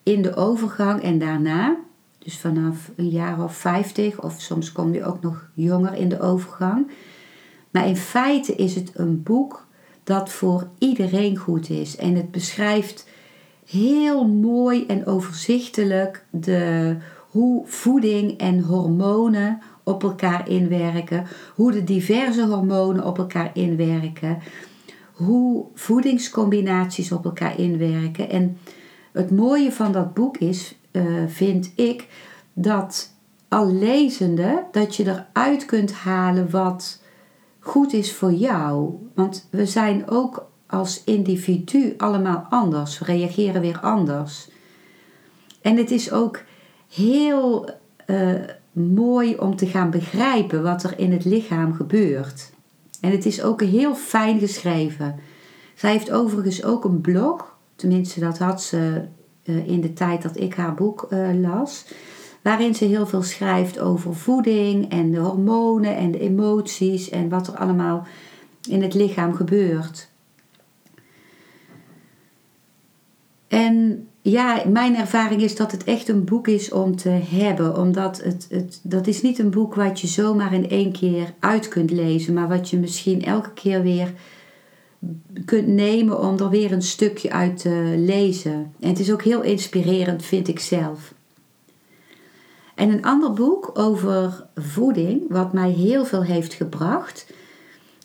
in 0.06 0.22
de 0.22 0.34
overgang 0.34 1.02
en 1.02 1.18
daarna. 1.18 1.76
Dus 2.18 2.38
vanaf 2.38 2.90
een 2.96 3.08
jaar 3.08 3.42
of 3.42 3.56
50 3.56 4.22
of 4.22 4.40
soms 4.40 4.72
kom 4.72 4.92
je 4.92 5.04
ook 5.04 5.22
nog 5.22 5.50
jonger 5.54 5.94
in 5.94 6.08
de 6.08 6.20
overgang. 6.20 6.90
Maar 7.70 7.88
in 7.88 7.96
feite 7.96 8.54
is 8.54 8.74
het 8.74 8.90
een 8.94 9.22
boek 9.22 9.66
dat 10.04 10.30
voor 10.30 10.68
iedereen 10.78 11.36
goed 11.36 11.70
is. 11.70 11.96
En 11.96 12.14
het 12.14 12.30
beschrijft 12.30 13.08
heel 13.66 14.26
mooi 14.26 14.86
en 14.86 15.06
overzichtelijk 15.06 16.24
de, 16.30 16.96
hoe 17.30 17.66
voeding 17.66 18.38
en 18.38 18.60
hormonen 18.60 19.58
op 19.82 20.02
elkaar 20.02 20.48
inwerken, 20.48 21.26
hoe 21.54 21.72
de 21.72 21.84
diverse 21.84 22.46
hormonen 22.46 23.04
op 23.04 23.18
elkaar 23.18 23.50
inwerken, 23.54 24.38
hoe 25.12 25.64
voedingscombinaties 25.74 27.12
op 27.12 27.24
elkaar 27.24 27.58
inwerken. 27.58 28.30
En 28.30 28.58
het 29.16 29.30
mooie 29.30 29.72
van 29.72 29.92
dat 29.92 30.14
boek 30.14 30.36
is, 30.36 30.78
uh, 30.92 31.02
vind 31.26 31.72
ik, 31.74 32.08
dat 32.52 33.14
al 33.48 33.72
lezende, 33.72 34.64
dat 34.72 34.96
je 34.96 35.04
eruit 35.04 35.64
kunt 35.64 35.92
halen 35.92 36.50
wat 36.50 37.02
goed 37.58 37.92
is 37.92 38.14
voor 38.14 38.32
jou. 38.32 38.94
Want 39.14 39.48
we 39.50 39.66
zijn 39.66 40.10
ook 40.10 40.50
als 40.66 41.04
individu 41.04 41.94
allemaal 41.96 42.46
anders. 42.50 42.98
We 42.98 43.04
reageren 43.04 43.60
weer 43.60 43.80
anders. 43.80 44.48
En 45.62 45.76
het 45.76 45.90
is 45.90 46.12
ook 46.12 46.42
heel 46.94 47.70
uh, 48.06 48.40
mooi 48.72 49.36
om 49.36 49.56
te 49.56 49.66
gaan 49.66 49.90
begrijpen 49.90 50.62
wat 50.62 50.82
er 50.82 50.98
in 50.98 51.12
het 51.12 51.24
lichaam 51.24 51.74
gebeurt. 51.74 52.50
En 53.00 53.10
het 53.10 53.26
is 53.26 53.42
ook 53.42 53.62
heel 53.62 53.94
fijn 53.94 54.38
geschreven. 54.38 55.14
Zij 55.74 55.90
heeft 55.90 56.10
overigens 56.10 56.64
ook 56.64 56.84
een 56.84 57.00
blog, 57.00 57.55
tenminste 57.76 58.20
dat 58.20 58.38
had 58.38 58.62
ze 58.62 59.02
uh, 59.44 59.68
in 59.68 59.80
de 59.80 59.92
tijd 59.92 60.22
dat 60.22 60.40
ik 60.40 60.54
haar 60.54 60.74
boek 60.74 61.06
uh, 61.10 61.28
las, 61.40 61.84
waarin 62.42 62.74
ze 62.74 62.84
heel 62.84 63.06
veel 63.06 63.22
schrijft 63.22 63.78
over 63.78 64.14
voeding 64.14 64.90
en 64.90 65.10
de 65.10 65.18
hormonen 65.18 65.96
en 65.96 66.10
de 66.10 66.18
emoties 66.18 67.08
en 67.08 67.28
wat 67.28 67.46
er 67.46 67.56
allemaal 67.56 68.06
in 68.68 68.82
het 68.82 68.94
lichaam 68.94 69.34
gebeurt. 69.34 70.08
En 73.48 74.06
ja, 74.22 74.62
mijn 74.68 74.96
ervaring 74.96 75.42
is 75.42 75.56
dat 75.56 75.72
het 75.72 75.84
echt 75.84 76.08
een 76.08 76.24
boek 76.24 76.48
is 76.48 76.72
om 76.72 76.96
te 76.96 77.08
hebben. 77.08 77.76
Omdat 77.76 78.22
het, 78.22 78.46
het, 78.50 78.80
dat 78.82 79.06
is 79.06 79.22
niet 79.22 79.38
een 79.38 79.50
boek 79.50 79.74
wat 79.74 80.00
je 80.00 80.06
zomaar 80.06 80.52
in 80.52 80.68
één 80.68 80.92
keer 80.92 81.34
uit 81.38 81.68
kunt 81.68 81.90
lezen. 81.90 82.34
Maar 82.34 82.48
wat 82.48 82.70
je 82.70 82.78
misschien 82.78 83.24
elke 83.24 83.52
keer 83.52 83.82
weer 83.82 84.12
kunt 85.44 85.66
nemen 85.66 86.20
om 86.20 86.38
er 86.38 86.48
weer 86.48 86.72
een 86.72 86.82
stukje 86.82 87.30
uit 87.30 87.56
te 87.58 87.94
lezen. 87.98 88.72
En 88.80 88.88
het 88.88 88.98
is 88.98 89.12
ook 89.12 89.22
heel 89.22 89.42
inspirerend, 89.42 90.24
vind 90.24 90.48
ik 90.48 90.58
zelf. 90.58 91.14
En 92.74 92.90
een 92.90 93.04
ander 93.04 93.32
boek 93.32 93.70
over 93.74 94.46
voeding, 94.54 95.22
wat 95.28 95.52
mij 95.52 95.70
heel 95.70 96.04
veel 96.04 96.22
heeft 96.22 96.54
gebracht, 96.54 97.32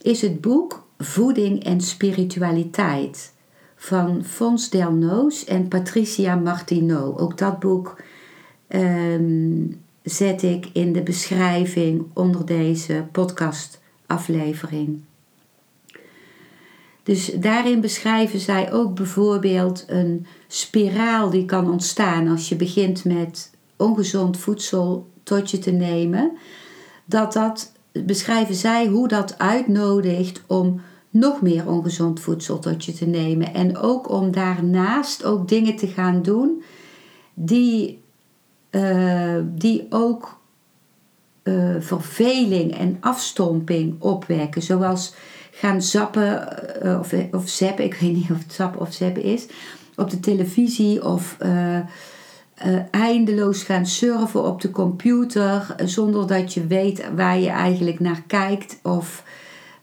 is 0.01 0.22
het 0.22 0.41
boek 0.41 0.88
Voeding 0.98 1.63
en 1.63 1.81
Spiritualiteit 1.81 3.34
van 3.75 4.25
Fons 4.25 4.70
Delnoos 4.70 5.46
en 5.46 5.67
Patricia 5.67 6.36
Martineau. 6.36 7.17
Ook 7.17 7.38
dat 7.38 7.60
boek 7.60 8.01
ehm, 8.67 9.67
zet 10.03 10.43
ik 10.43 10.70
in 10.74 10.93
de 10.93 11.01
beschrijving 11.01 12.05
onder 12.13 12.46
deze 12.46 13.05
podcastaflevering. 13.12 15.01
Dus 17.03 17.31
daarin 17.39 17.81
beschrijven 17.81 18.39
zij 18.39 18.74
ook 18.74 18.96
bijvoorbeeld 18.96 19.84
een 19.88 20.25
spiraal 20.48 21.29
die 21.29 21.46
kan 21.46 21.72
ontstaan 21.72 22.27
als 22.27 22.50
je 22.50 22.55
begint 22.55 23.05
met 23.05 23.51
ongezond 23.77 24.38
voedsel 24.38 25.08
tot 25.24 25.51
je 25.51 25.60
te 25.60 25.72
nemen. 25.72 26.31
Dat 27.05 27.34
dat 27.34 27.72
beschrijven 27.91 28.55
zij 28.55 28.88
hoe 28.88 29.08
dat 29.08 29.38
uitnodigt 29.38 30.41
om 30.48 30.81
nog 31.10 31.41
meer 31.41 31.67
ongezond 31.67 32.20
voedsel 32.20 32.60
tot 32.60 32.86
je 32.86 32.93
te 32.93 33.05
nemen. 33.05 33.53
En 33.53 33.77
ook 33.77 34.10
om 34.10 34.31
daarnaast 34.31 35.24
ook 35.24 35.48
dingen 35.48 35.75
te 35.75 35.87
gaan 35.87 36.22
doen 36.22 36.64
die, 37.33 38.00
uh, 38.72 39.37
die 39.44 39.85
ook 39.90 40.40
uh, 41.44 41.75
verveling 41.79 42.77
en 42.77 42.98
afstomping 43.00 43.96
opwekken. 44.01 44.61
Zoals 44.61 45.14
gaan 45.62 45.82
zappen 45.82 46.58
uh, 46.84 47.00
of, 47.00 47.14
of 47.32 47.50
zappen, 47.50 47.86
ik 47.86 47.94
weet 47.94 48.14
niet 48.14 48.32
of 48.32 48.38
het 48.38 48.54
zappen 48.54 48.82
of 48.82 48.94
zappen 48.94 49.24
is, 49.24 49.46
op 49.96 50.10
de 50.10 50.20
televisie 50.20 51.06
of 51.06 51.38
eindeloos 52.92 53.64
gaan 53.64 53.86
surfen 53.86 54.44
op 54.44 54.62
de 54.62 54.72
computer 54.72 55.76
zonder 55.86 56.28
dat 56.28 56.54
je 56.54 56.68
weet 56.68 57.10
waar 57.16 57.40
je 57.40 57.50
eigenlijk 57.50 58.00
naar 58.00 58.22
kijkt 58.28 58.80
of 58.84 59.24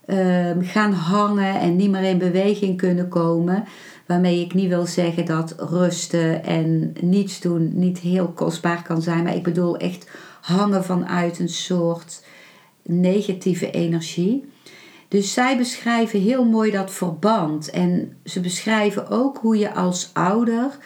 Ehm, 0.09 0.63
gaan 0.63 0.93
hangen 0.93 1.61
en 1.61 1.77
niet 1.77 1.91
meer 1.91 2.03
in 2.03 2.19
beweging 2.19 2.77
kunnen 2.77 3.09
komen. 3.09 3.65
Waarmee 4.07 4.45
ik 4.45 4.55
niet 4.55 4.69
wil 4.69 4.87
zeggen 4.87 5.25
dat 5.25 5.55
rusten 5.59 6.45
en 6.45 6.93
niets 7.01 7.41
doen 7.41 7.71
niet 7.79 7.99
heel 7.99 8.29
kostbaar 8.29 8.83
kan 8.83 9.03
zijn. 9.03 9.23
Maar 9.23 9.35
ik 9.35 9.43
bedoel 9.43 9.77
echt 9.77 10.11
hangen 10.41 10.85
vanuit 10.85 11.39
een 11.39 11.49
soort 11.49 12.25
negatieve 12.83 13.71
energie. 13.71 14.45
Dus 15.09 15.33
zij 15.33 15.57
beschrijven 15.57 16.21
heel 16.21 16.45
mooi 16.45 16.71
dat 16.71 16.91
verband. 16.91 17.71
En 17.71 18.17
ze 18.25 18.41
beschrijven 18.41 19.09
ook 19.09 19.39
hoe 19.39 19.59
je 19.59 19.75
als 19.75 20.11
ouder 20.13 20.79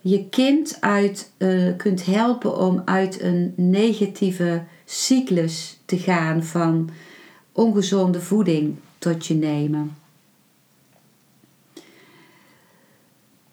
je 0.00 0.28
kind 0.28 0.76
uit, 0.80 1.32
uh, 1.38 1.76
kunt 1.76 2.04
helpen 2.04 2.56
om 2.56 2.82
uit 2.84 3.22
een 3.22 3.52
negatieve 3.56 4.62
cyclus 4.84 5.80
te 5.84 5.98
gaan 5.98 6.44
van 6.44 6.90
ongezonde 7.52 8.20
voeding 8.20 8.76
tot 8.98 9.26
je 9.26 9.34
nemen. 9.34 9.96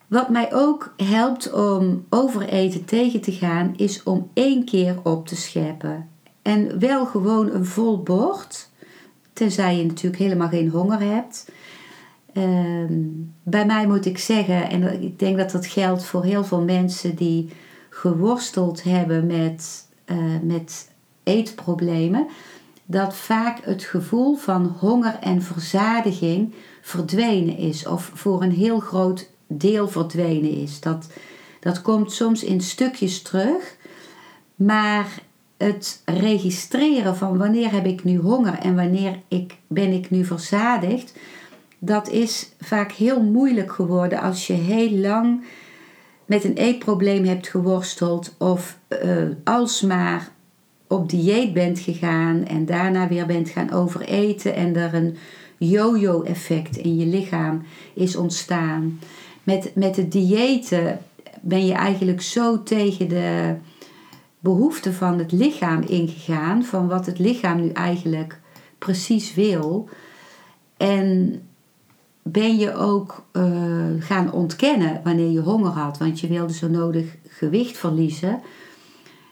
Wat 0.07 0.29
mij 0.29 0.53
ook 0.53 0.93
helpt 0.97 1.53
om 1.53 2.05
overeten 2.09 2.85
tegen 2.85 3.21
te 3.21 3.31
gaan, 3.31 3.73
is 3.75 4.03
om 4.03 4.29
één 4.33 4.65
keer 4.65 4.99
op 5.03 5.27
te 5.27 5.35
scheppen. 5.35 6.09
En 6.41 6.79
wel 6.79 7.05
gewoon 7.05 7.51
een 7.51 7.65
vol 7.65 8.03
bord, 8.03 8.69
tenzij 9.37 9.77
je 9.77 9.85
natuurlijk 9.85 10.21
helemaal 10.21 10.47
geen 10.47 10.69
honger 10.69 10.99
hebt. 10.99 11.51
Ehm, 12.33 12.93
bij 13.43 13.65
mij 13.65 13.87
moet 13.87 14.05
ik 14.05 14.17
zeggen, 14.17 14.69
en 14.69 15.03
ik 15.03 15.19
denk 15.19 15.37
dat 15.37 15.51
dat 15.51 15.65
geldt 15.65 16.03
voor 16.03 16.23
heel 16.23 16.43
veel 16.43 16.61
mensen 16.61 17.15
die 17.15 17.49
geworsteld 17.89 18.83
hebben 18.83 19.25
met, 19.25 19.87
uh, 20.05 20.17
met 20.41 20.91
eetproblemen, 21.23 22.27
dat 22.85 23.15
vaak 23.15 23.65
het 23.65 23.83
gevoel 23.83 24.35
van 24.35 24.75
honger 24.79 25.17
en 25.21 25.41
verzadiging 25.41 26.53
verdwenen 26.81 27.57
is, 27.57 27.87
of 27.87 28.11
voor 28.13 28.43
een 28.43 28.51
heel 28.51 28.79
groot 28.79 29.29
deel 29.47 29.87
verdwenen 29.87 30.51
is. 30.51 30.79
Dat, 30.79 31.07
dat 31.59 31.81
komt 31.81 32.11
soms 32.11 32.43
in 32.43 32.61
stukjes 32.61 33.21
terug, 33.21 33.77
maar 34.55 35.07
het 35.57 36.01
registreren 36.05 37.15
van 37.15 37.37
wanneer 37.37 37.71
heb 37.71 37.85
ik 37.85 38.03
nu 38.03 38.17
honger 38.17 38.59
en 38.59 38.75
wanneer 38.75 39.19
ik, 39.27 39.57
ben 39.67 39.91
ik 39.91 40.09
nu 40.09 40.25
verzadigd, 40.25 41.13
dat 41.79 42.09
is 42.09 42.51
vaak 42.59 42.91
heel 42.91 43.21
moeilijk 43.21 43.71
geworden 43.71 44.21
als 44.21 44.47
je 44.47 44.53
heel 44.53 44.91
lang 44.91 45.43
met 46.25 46.43
een 46.43 46.53
eetprobleem 46.53 47.25
hebt 47.25 47.47
geworsteld 47.47 48.35
of 48.37 48.77
uh, 49.03 49.23
alsmaar 49.43 50.29
op 50.87 51.09
dieet 51.09 51.53
bent 51.53 51.79
gegaan 51.79 52.45
en 52.45 52.65
daarna 52.65 53.07
weer 53.07 53.25
bent 53.25 53.49
gaan 53.49 53.71
overeten 53.71 54.55
en 54.55 54.75
er 54.75 54.93
een 54.93 55.17
yo-yo 55.57 56.21
effect 56.21 56.77
in 56.77 56.97
je 56.97 57.05
lichaam 57.05 57.63
is 57.93 58.15
ontstaan. 58.15 58.99
Met, 59.43 59.71
met 59.75 59.95
het 59.95 60.11
diëten 60.11 60.99
ben 61.41 61.65
je 61.65 61.73
eigenlijk 61.73 62.21
zo 62.21 62.63
tegen 62.63 63.09
de 63.09 63.55
behoeften 64.47 64.93
van 64.93 65.17
het 65.17 65.31
lichaam 65.31 65.81
ingegaan, 65.81 66.63
van 66.63 66.87
wat 66.87 67.05
het 67.05 67.19
lichaam 67.19 67.61
nu 67.61 67.69
eigenlijk 67.69 68.39
precies 68.77 69.33
wil. 69.33 69.89
En 70.77 71.41
ben 72.21 72.57
je 72.57 72.73
ook 72.75 73.25
uh, 73.33 73.43
gaan 73.99 74.31
ontkennen 74.31 75.01
wanneer 75.03 75.31
je 75.31 75.39
honger 75.39 75.71
had, 75.71 75.97
want 75.97 76.19
je 76.19 76.27
wilde 76.27 76.53
zo 76.53 76.67
nodig 76.67 77.15
gewicht 77.27 77.77
verliezen. 77.77 78.41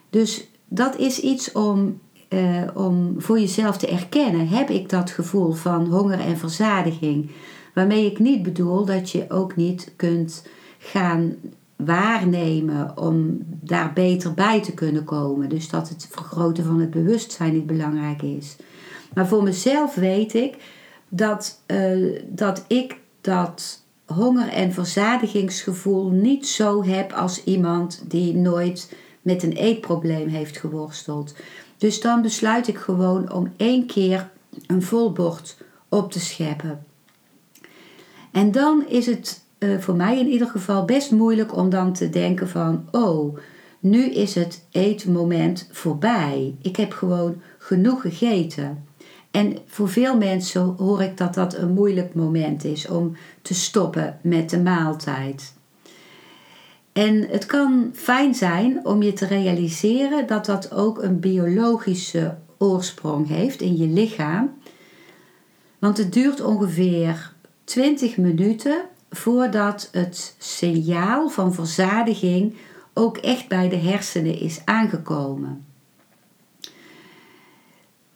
Dus 0.10 0.48
dat 0.68 0.98
is 0.98 1.20
iets 1.20 1.52
om, 1.52 2.00
uh, 2.30 2.62
om 2.74 3.16
voor 3.18 3.40
jezelf 3.40 3.78
te 3.78 3.88
erkennen. 3.88 4.48
Heb 4.48 4.70
ik 4.70 4.90
dat 4.90 5.12
gevoel 5.12 5.52
van 5.52 5.86
honger 5.86 6.20
en 6.20 6.38
verzadiging? 6.38 7.32
Waarmee 7.74 8.06
ik 8.06 8.20
niet 8.20 8.44
bedoel 8.44 8.86
dat 8.86 9.10
je 9.12 9.26
ook 9.30 9.56
niet 9.56 9.94
kunt 9.96 10.48
gaan 10.78 11.36
waarnemen 11.76 12.98
om 12.98 13.38
daar 13.48 13.94
beter 13.94 14.34
bij 14.34 14.62
te 14.62 14.74
kunnen 14.74 15.04
komen. 15.04 15.50
Dus 15.50 15.70
dat 15.70 15.90
het 15.90 16.08
vergroten 16.12 16.64
van 16.64 16.80
het 16.80 16.90
bewustzijn 16.90 17.54
niet 17.54 17.66
belangrijk 17.66 18.22
is. 18.22 18.56
Maar 19.14 19.28
voor 19.28 19.44
mezelf 19.44 19.96
weet 19.96 20.34
ik 20.34 20.56
dat, 21.10 21.62
uh, 21.68 22.22
dat 22.28 22.66
ik 22.68 23.00
dat 23.22 23.84
honger- 24.06 24.50
en 24.50 24.74
verzadigingsgevoel 24.74 26.10
niet 26.10 26.48
zo 26.48 26.84
heb 26.84 27.12
als 27.12 27.44
iemand 27.44 28.04
die 28.08 28.36
nooit 28.36 28.94
met 29.22 29.44
een 29.44 29.54
eetprobleem 29.54 30.28
heeft 30.28 30.58
geworsteld. 30.58 31.36
Dus 31.78 32.02
dan 32.02 32.22
besluit 32.22 32.68
ik 32.68 32.78
gewoon 32.78 33.32
om 33.32 33.54
één 33.58 33.86
keer 33.86 34.30
een 34.68 34.82
vol 34.82 35.12
bord 35.12 35.58
op 35.90 36.12
te 36.12 36.20
scheppen. 36.20 36.86
En 38.32 38.52
dan 38.52 38.88
is 38.88 39.06
het 39.06 39.45
uh, 39.60 39.80
voor 39.80 39.96
mij 39.96 40.20
in 40.20 40.28
ieder 40.28 40.48
geval 40.48 40.86
best 40.86 41.12
moeilijk 41.12 41.56
om 41.56 41.70
dan 41.70 41.94
te 41.94 42.10
denken 42.10 42.50
van, 42.50 42.88
oh, 42.92 43.38
nu 43.80 44.06
is 44.12 44.36
het 44.36 44.66
eetmoment 44.72 45.70
voorbij. 45.72 46.56
Ik 46.62 46.76
heb 46.76 46.92
gewoon 46.92 47.42
genoeg 47.58 48.02
gegeten. 48.02 48.84
En 49.32 49.58
voor 49.66 49.90
veel 49.90 50.18
mensen 50.18 50.62
hoor 50.78 51.02
ik 51.02 51.18
dat 51.18 51.34
dat 51.34 51.58
een 51.58 51.74
moeilijk 51.74 52.14
moment 52.14 52.64
is 52.64 52.88
om 52.88 53.16
te 53.42 53.54
stoppen 53.54 54.20
met 54.22 54.50
de 54.50 54.60
maaltijd. 54.60 55.54
En 56.94 57.28
het 57.30 57.46
kan 57.46 57.90
fijn 57.94 58.36
zijn 58.36 58.86
om 58.86 59.04
je 59.04 59.14
te 59.14 59.26
realiseren 59.26 60.28
dat 60.28 60.46
dat 60.46 60.72
ook 60.72 61.04
een 61.04 61.20
biologische 61.20 62.38
oorsprong 62.58 63.28
heeft 63.28 63.62
in 63.62 63.78
je 63.78 63.88
lichaam. 63.88 64.54
Want 65.80 65.98
het 65.98 66.14
duurt 66.14 66.42
ongeveer 66.42 67.34
20 67.64 68.18
minuten 68.18 68.82
voordat 69.16 69.90
het 69.92 70.36
signaal 70.38 71.30
van 71.30 71.54
verzadiging 71.54 72.56
ook 72.94 73.18
echt 73.18 73.48
bij 73.48 73.70
de 73.70 73.76
hersenen 73.76 74.40
is 74.40 74.62
aangekomen. 74.66 75.66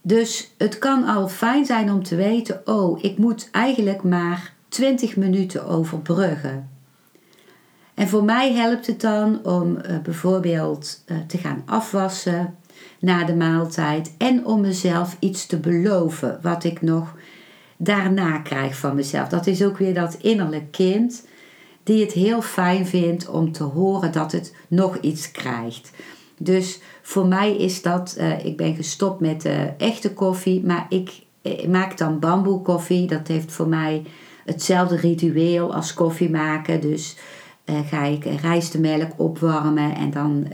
Dus 0.02 0.54
het 0.58 0.78
kan 0.78 1.04
al 1.04 1.28
fijn 1.28 1.66
zijn 1.66 1.92
om 1.92 2.04
te 2.04 2.16
weten: 2.16 2.62
oh, 2.66 3.04
ik 3.04 3.18
moet 3.18 3.50
eigenlijk 3.52 4.04
maar 4.04 4.54
20 4.68 5.16
minuten 5.16 5.66
overbruggen. 5.66 6.70
En 7.94 8.08
voor 8.08 8.24
mij 8.24 8.54
helpt 8.54 8.88
het 8.88 9.02
dan 9.02 9.46
om 9.46 9.78
uh, 9.78 10.00
bijvoorbeeld 10.00 11.04
uh, 11.06 11.18
te 11.28 11.38
gaan 11.38 11.64
afwassen 11.66 12.56
na 13.00 13.24
de 13.24 13.36
maaltijd 13.36 14.14
en 14.18 14.46
om 14.46 14.62
mezelf 14.62 15.18
iets 15.20 15.46
te 15.46 15.60
beloven 15.60 16.40
wat 16.42 16.64
ik 16.64 16.82
nog 16.82 17.16
daarna 17.82 18.38
krijg 18.38 18.78
van 18.78 18.96
mezelf. 18.96 19.28
Dat 19.28 19.48
is 19.48 19.64
ook 19.64 19.78
weer 19.78 19.94
dat 19.94 20.18
innerlijk 20.22 20.72
kind 20.72 21.28
die 21.84 22.04
het 22.04 22.12
heel 22.12 22.42
fijn 22.42 22.88
vindt 22.88 23.30
om 23.30 23.52
te 23.52 23.64
horen 23.64 24.12
dat 24.12 24.32
het 24.32 24.56
nog 24.68 24.98
iets 24.98 25.32
krijgt. 25.32 25.92
Dus 26.38 26.80
voor 27.02 27.26
mij 27.26 27.56
is 27.56 27.82
dat, 27.82 28.16
uh, 28.20 28.46
ik 28.46 28.58
ben 28.58 28.76
gestopt 28.76 29.20
met 29.20 29.46
uh, 29.46 29.54
echte 29.78 30.14
koffie, 30.14 30.66
maar 30.66 30.86
ik, 30.90 31.24
ik 31.42 31.68
maak 31.68 31.98
dan 31.98 32.20
bamboe 32.20 32.62
koffie. 32.62 33.08
Dat 33.08 33.28
heeft 33.28 33.52
voor 33.52 33.68
mij 33.68 34.04
hetzelfde 34.46 34.96
ritueel 34.96 35.74
als 35.74 35.94
koffie 35.94 36.30
maken. 36.30 36.82
Dus 36.82 37.18
ga 37.86 38.04
ik 38.04 38.26
rijstemelk 38.42 39.12
opwarmen 39.18 39.96
en 39.96 40.12
dan 40.12 40.48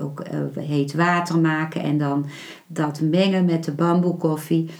ook 0.00 0.22
heet 0.58 0.94
water 0.94 1.38
maken 1.38 1.82
en 1.82 1.98
dan 1.98 2.26
dat 2.66 3.00
mengen 3.00 3.44
met 3.44 3.64
de 3.64 3.72
bamboe 3.72 4.16
koffie. 4.16 4.70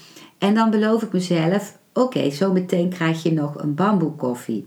En 0.40 0.55
dan 0.55 0.70
beloof 0.70 1.03
ik 1.03 1.12
mezelf, 1.12 1.79
oké, 1.92 2.31
zo 2.31 2.53
meteen 2.53 2.88
krijg 2.88 3.22
je 3.22 3.33
nog 3.33 3.62
een 3.62 3.74
bamboe 3.74 4.12
koffie. 4.12 4.66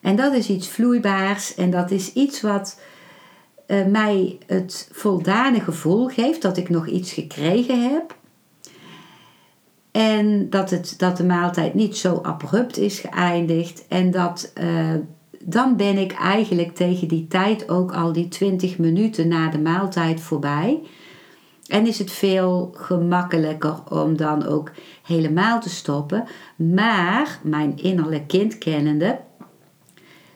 En 0.00 0.16
dat 0.16 0.34
is 0.34 0.48
iets 0.48 0.68
vloeibaars 0.68 1.54
en 1.54 1.70
dat 1.70 1.90
is 1.90 2.12
iets 2.12 2.40
wat 2.40 2.80
uh, 3.66 3.86
mij 3.86 4.38
het 4.46 4.88
voldane 4.92 5.60
gevoel 5.60 6.08
geeft 6.08 6.42
dat 6.42 6.56
ik 6.56 6.68
nog 6.68 6.86
iets 6.86 7.12
gekregen 7.12 7.92
heb. 7.92 8.16
En 9.90 10.50
dat, 10.50 10.70
het, 10.70 10.94
dat 10.98 11.16
de 11.16 11.24
maaltijd 11.24 11.74
niet 11.74 11.96
zo 11.96 12.18
abrupt 12.22 12.78
is 12.78 12.98
geëindigd. 12.98 13.84
En 13.88 14.10
dat 14.10 14.52
uh, 14.60 14.94
dan 15.44 15.76
ben 15.76 15.98
ik 15.98 16.12
eigenlijk 16.12 16.74
tegen 16.74 17.08
die 17.08 17.26
tijd 17.26 17.68
ook 17.68 17.92
al 17.92 18.12
die 18.12 18.28
20 18.28 18.78
minuten 18.78 19.28
na 19.28 19.50
de 19.50 19.58
maaltijd 19.58 20.20
voorbij. 20.20 20.80
En 21.70 21.86
is 21.86 21.98
het 21.98 22.10
veel 22.10 22.74
gemakkelijker 22.76 23.74
om 23.88 24.16
dan 24.16 24.46
ook 24.46 24.70
helemaal 25.02 25.60
te 25.60 25.68
stoppen. 25.68 26.24
Maar 26.56 27.38
mijn 27.42 27.76
innerlijk 27.76 28.28
kind 28.28 28.58
kennende, 28.58 29.18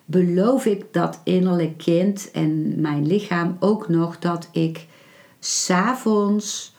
beloof 0.04 0.66
ik 0.66 0.84
dat 0.90 1.20
innerlijk 1.24 1.78
kind 1.78 2.30
en 2.30 2.80
mijn 2.80 3.06
lichaam 3.06 3.56
ook 3.60 3.88
nog 3.88 4.18
dat 4.18 4.48
ik 4.52 4.86
s'avonds 5.38 6.74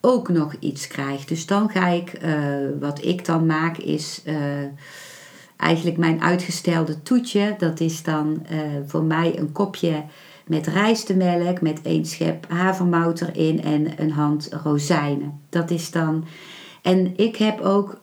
ook 0.00 0.28
nog 0.28 0.54
iets 0.58 0.86
krijg. 0.86 1.24
Dus 1.24 1.46
dan 1.46 1.70
ga 1.70 1.86
ik, 1.88 2.22
uh, 2.22 2.34
wat 2.80 3.04
ik 3.04 3.24
dan 3.24 3.46
maak 3.46 3.76
is 3.76 4.22
uh, 4.24 4.34
eigenlijk 5.56 5.96
mijn 5.96 6.22
uitgestelde 6.22 7.02
toetje. 7.02 7.54
Dat 7.58 7.80
is 7.80 8.02
dan 8.02 8.46
uh, 8.52 8.58
voor 8.86 9.02
mij 9.02 9.38
een 9.38 9.52
kopje 9.52 10.04
met 10.50 10.66
rijstemelk, 10.66 11.60
met 11.60 11.82
één 11.82 12.04
schep 12.04 12.46
havermout 12.48 13.20
erin 13.20 13.62
en 13.62 14.02
een 14.02 14.10
hand 14.10 14.48
rozijnen. 14.62 15.40
Dat 15.48 15.70
is 15.70 15.90
dan. 15.90 16.24
En 16.82 17.16
ik 17.16 17.36
heb 17.36 17.60
ook 17.60 17.98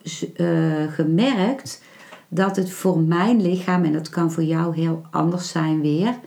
gemerkt 0.88 1.82
dat 2.28 2.56
het 2.56 2.70
voor 2.70 3.00
mijn 3.00 3.42
lichaam, 3.42 3.84
en 3.84 3.92
dat 3.92 4.08
kan 4.08 4.32
voor 4.32 4.42
jou 4.42 4.76
heel 4.76 5.02
anders 5.10 5.48
zijn 5.48 5.80
weer, 5.80 6.18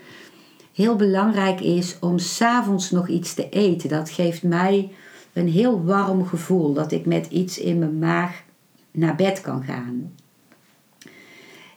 heel 0.73 0.95
belangrijk 0.95 1.61
is 1.61 1.97
om 1.99 2.19
s'avonds 2.19 2.91
nog 2.91 3.07
iets 3.07 3.33
te 3.33 3.49
eten. 3.49 3.89
Dat 3.89 4.09
geeft 4.09 4.43
mij 4.43 4.91
een 5.33 5.49
heel 5.49 5.83
warm 5.83 6.25
gevoel 6.25 6.73
dat 6.73 6.91
ik 6.91 7.05
met 7.05 7.27
iets 7.27 7.59
in 7.59 7.79
mijn 7.79 7.99
maag 7.99 8.43
naar 8.91 9.15
bed 9.15 9.41
kan 9.41 9.63
gaan. 9.63 10.11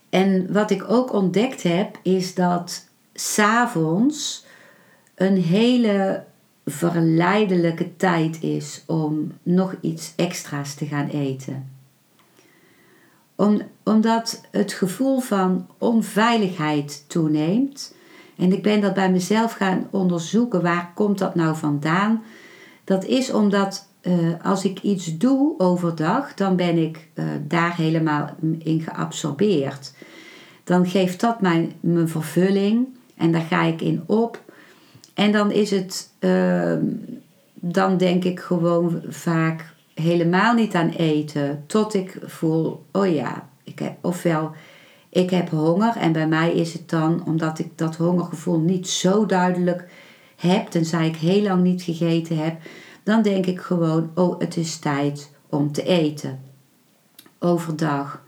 En 0.09 0.53
wat 0.53 0.71
ik 0.71 0.91
ook 0.91 1.13
ontdekt 1.13 1.63
heb, 1.63 1.99
is 2.03 2.35
dat 2.35 2.93
s'avonds 3.15 4.45
een 5.15 5.37
hele 5.37 6.25
verleidelijke 6.65 7.97
tijd 7.97 8.43
is 8.43 8.83
om 8.87 9.33
nog 9.43 9.75
iets 9.81 10.13
extra's 10.17 10.75
te 10.75 10.87
gaan 10.87 11.09
eten. 11.09 11.73
Om, 13.35 13.63
omdat 13.85 14.41
het 14.51 14.73
gevoel 14.73 15.21
van 15.21 15.67
onveiligheid 15.79 17.05
toeneemt. 17.07 17.95
En 18.37 18.53
ik 18.53 18.63
ben 18.63 18.81
dat 18.81 18.95
bij 18.95 19.11
mezelf 19.11 19.53
gaan 19.53 19.89
onderzoeken. 19.91 20.63
Waar 20.63 20.93
komt 20.95 21.19
dat 21.19 21.35
nou 21.35 21.57
vandaan? 21.57 22.23
Dat 22.85 23.05
is 23.05 23.33
omdat 23.33 23.89
uh, 24.03 24.33
als 24.43 24.65
ik 24.65 24.83
iets 24.83 25.19
doe 25.19 25.55
overdag, 25.59 26.35
dan 26.35 26.57
ben 26.57 26.79
ik 26.79 27.09
uh, 27.15 27.25
daar 27.43 27.77
helemaal 27.77 28.31
in 28.59 28.81
geabsorbeerd. 28.81 29.93
Dan 30.65 30.87
geeft 30.87 31.21
dat 31.21 31.41
mij 31.41 31.77
mijn 31.81 32.09
vervulling 32.09 32.87
en 33.17 33.33
daar 33.33 33.43
ga 33.43 33.63
ik 33.63 33.81
in 33.81 34.03
op. 34.07 34.43
En 35.15 35.33
dan 35.33 35.51
is 35.51 35.71
het, 35.71 36.11
uh, 36.21 36.77
dan 37.55 37.97
denk 37.97 38.25
ik 38.25 38.41
gewoon 38.41 39.03
vaak 39.09 39.75
helemaal 39.95 40.55
niet 40.55 40.75
aan 40.75 40.89
eten. 40.89 41.65
Tot 41.67 41.95
ik 41.95 42.19
voel, 42.23 42.85
oh 42.93 43.15
ja, 43.15 43.49
ik 43.65 43.79
heb, 43.79 43.97
ofwel 44.01 44.53
ik 45.15 45.31
heb 45.31 45.49
honger. 45.49 45.97
En 45.97 46.13
bij 46.13 46.29
mij 46.29 46.53
is 46.53 46.73
het 46.73 46.91
dan, 46.91 47.27
omdat 47.27 47.59
ik 47.59 47.79
dat 47.79 47.97
hongergevoel 47.97 48.59
niet 48.59 48.89
zo 48.89 49.27
duidelijk 49.27 49.85
heb, 50.37 50.67
tenzij 50.67 51.07
ik 51.07 51.17
heel 51.17 51.43
lang 51.43 51.63
niet 51.63 51.83
gegeten 51.83 52.39
heb, 52.39 52.61
dan 53.03 53.23
denk 53.23 53.47
ik 53.47 53.61
gewoon, 53.61 54.11
oh 54.15 54.39
het 54.39 54.57
is 54.57 54.79
tijd 54.79 55.31
om 55.49 55.73
te 55.73 55.83
eten. 55.83 56.41
Overdag. 57.39 58.23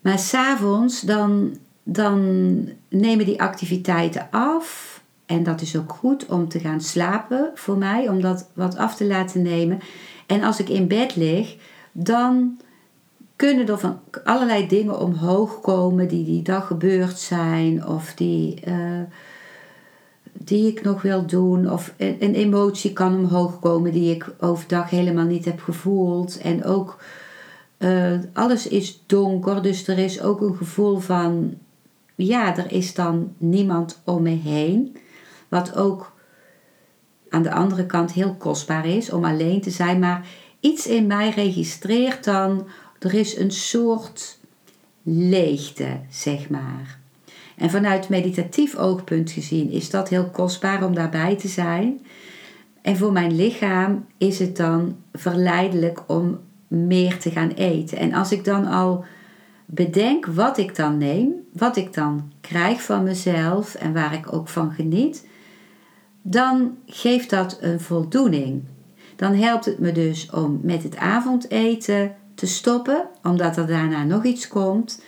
Maar 0.00 0.18
s'avonds 0.18 1.00
dan, 1.00 1.56
dan 1.84 2.68
nemen 2.88 3.24
die 3.24 3.40
activiteiten 3.42 4.28
af. 4.30 5.02
En 5.26 5.42
dat 5.42 5.60
is 5.60 5.76
ook 5.76 5.92
goed 5.92 6.26
om 6.26 6.48
te 6.48 6.58
gaan 6.58 6.80
slapen 6.80 7.50
voor 7.54 7.78
mij, 7.78 8.08
om 8.08 8.20
dat 8.20 8.50
wat 8.54 8.76
af 8.76 8.96
te 8.96 9.06
laten 9.06 9.42
nemen. 9.42 9.80
En 10.26 10.42
als 10.42 10.60
ik 10.60 10.68
in 10.68 10.88
bed 10.88 11.16
lig, 11.16 11.56
dan 11.92 12.58
kunnen 13.36 13.68
er 13.68 13.78
van 13.78 14.00
allerlei 14.24 14.66
dingen 14.66 15.00
omhoog 15.00 15.60
komen 15.60 16.08
die 16.08 16.24
die 16.24 16.42
dag 16.42 16.66
gebeurd 16.66 17.18
zijn, 17.18 17.86
of 17.86 18.14
die, 18.14 18.60
uh, 18.68 19.00
die 20.32 20.68
ik 20.68 20.82
nog 20.82 21.02
wil 21.02 21.26
doen, 21.26 21.70
of 21.70 21.94
een, 21.96 22.16
een, 22.20 22.34
emotie 22.34 22.92
kan 22.92 23.14
omhoog 23.14 23.60
komen 23.60 23.92
die 23.92 24.14
ik 24.14 24.34
overdag 24.40 24.90
helemaal 24.90 25.24
niet 25.24 25.44
heb 25.44 25.60
gevoeld. 25.60 26.38
En 26.38 26.64
ook 26.64 27.02
uh, 27.78 28.18
alles 28.32 28.68
is 28.68 29.02
donker, 29.06 29.62
dus 29.62 29.88
er 29.88 29.98
is 29.98 30.22
ook 30.22 30.40
een 30.40 30.56
gevoel 30.56 30.98
van, 30.98 31.54
ja, 32.14 32.56
er 32.56 32.72
is 32.72 32.94
dan 32.94 33.34
niemand 33.38 34.02
om 34.04 34.22
me 34.22 34.30
heen. 34.30 34.96
Wat 35.48 35.76
ook 35.76 36.12
aan 37.28 37.42
de 37.42 37.52
andere 37.52 37.86
kant 37.86 38.12
heel 38.12 38.34
kostbaar 38.34 38.86
is 38.86 39.10
om 39.10 39.24
alleen 39.24 39.60
te 39.60 39.70
zijn. 39.70 39.98
Maar 39.98 40.26
iets 40.60 40.86
in 40.86 41.06
mij 41.06 41.30
registreert 41.30 42.24
dan, 42.24 42.66
er 42.98 43.14
is 43.14 43.36
een 43.36 43.50
soort 43.50 44.38
leegte, 45.02 46.00
zeg 46.10 46.48
maar. 46.48 46.98
En 47.56 47.70
vanuit 47.70 48.08
meditatief 48.08 48.76
oogpunt 48.76 49.30
gezien 49.30 49.70
is 49.70 49.90
dat 49.90 50.08
heel 50.08 50.30
kostbaar 50.30 50.84
om 50.84 50.94
daarbij 50.94 51.36
te 51.36 51.48
zijn. 51.48 52.06
En 52.82 52.96
voor 52.96 53.12
mijn 53.12 53.36
lichaam 53.36 54.06
is 54.18 54.38
het 54.38 54.56
dan 54.56 54.96
verleidelijk 55.12 56.02
om 56.06 56.40
meer 56.68 57.18
te 57.18 57.30
gaan 57.30 57.50
eten. 57.50 57.98
En 57.98 58.12
als 58.12 58.32
ik 58.32 58.44
dan 58.44 58.66
al 58.66 59.04
bedenk 59.66 60.26
wat 60.26 60.58
ik 60.58 60.76
dan 60.76 60.98
neem, 60.98 61.32
wat 61.52 61.76
ik 61.76 61.94
dan 61.94 62.32
krijg 62.40 62.82
van 62.82 63.02
mezelf 63.02 63.74
en 63.74 63.92
waar 63.92 64.14
ik 64.14 64.32
ook 64.32 64.48
van 64.48 64.72
geniet, 64.72 65.26
dan 66.22 66.76
geeft 66.86 67.30
dat 67.30 67.58
een 67.60 67.80
voldoening. 67.80 68.62
Dan 69.16 69.34
helpt 69.34 69.64
het 69.64 69.78
me 69.78 69.92
dus 69.92 70.30
om 70.30 70.60
met 70.62 70.82
het 70.82 70.96
avondeten 70.96 72.14
te 72.34 72.46
stoppen, 72.46 73.08
omdat 73.22 73.56
er 73.56 73.66
daarna 73.66 74.04
nog 74.04 74.24
iets 74.24 74.48
komt. 74.48 75.02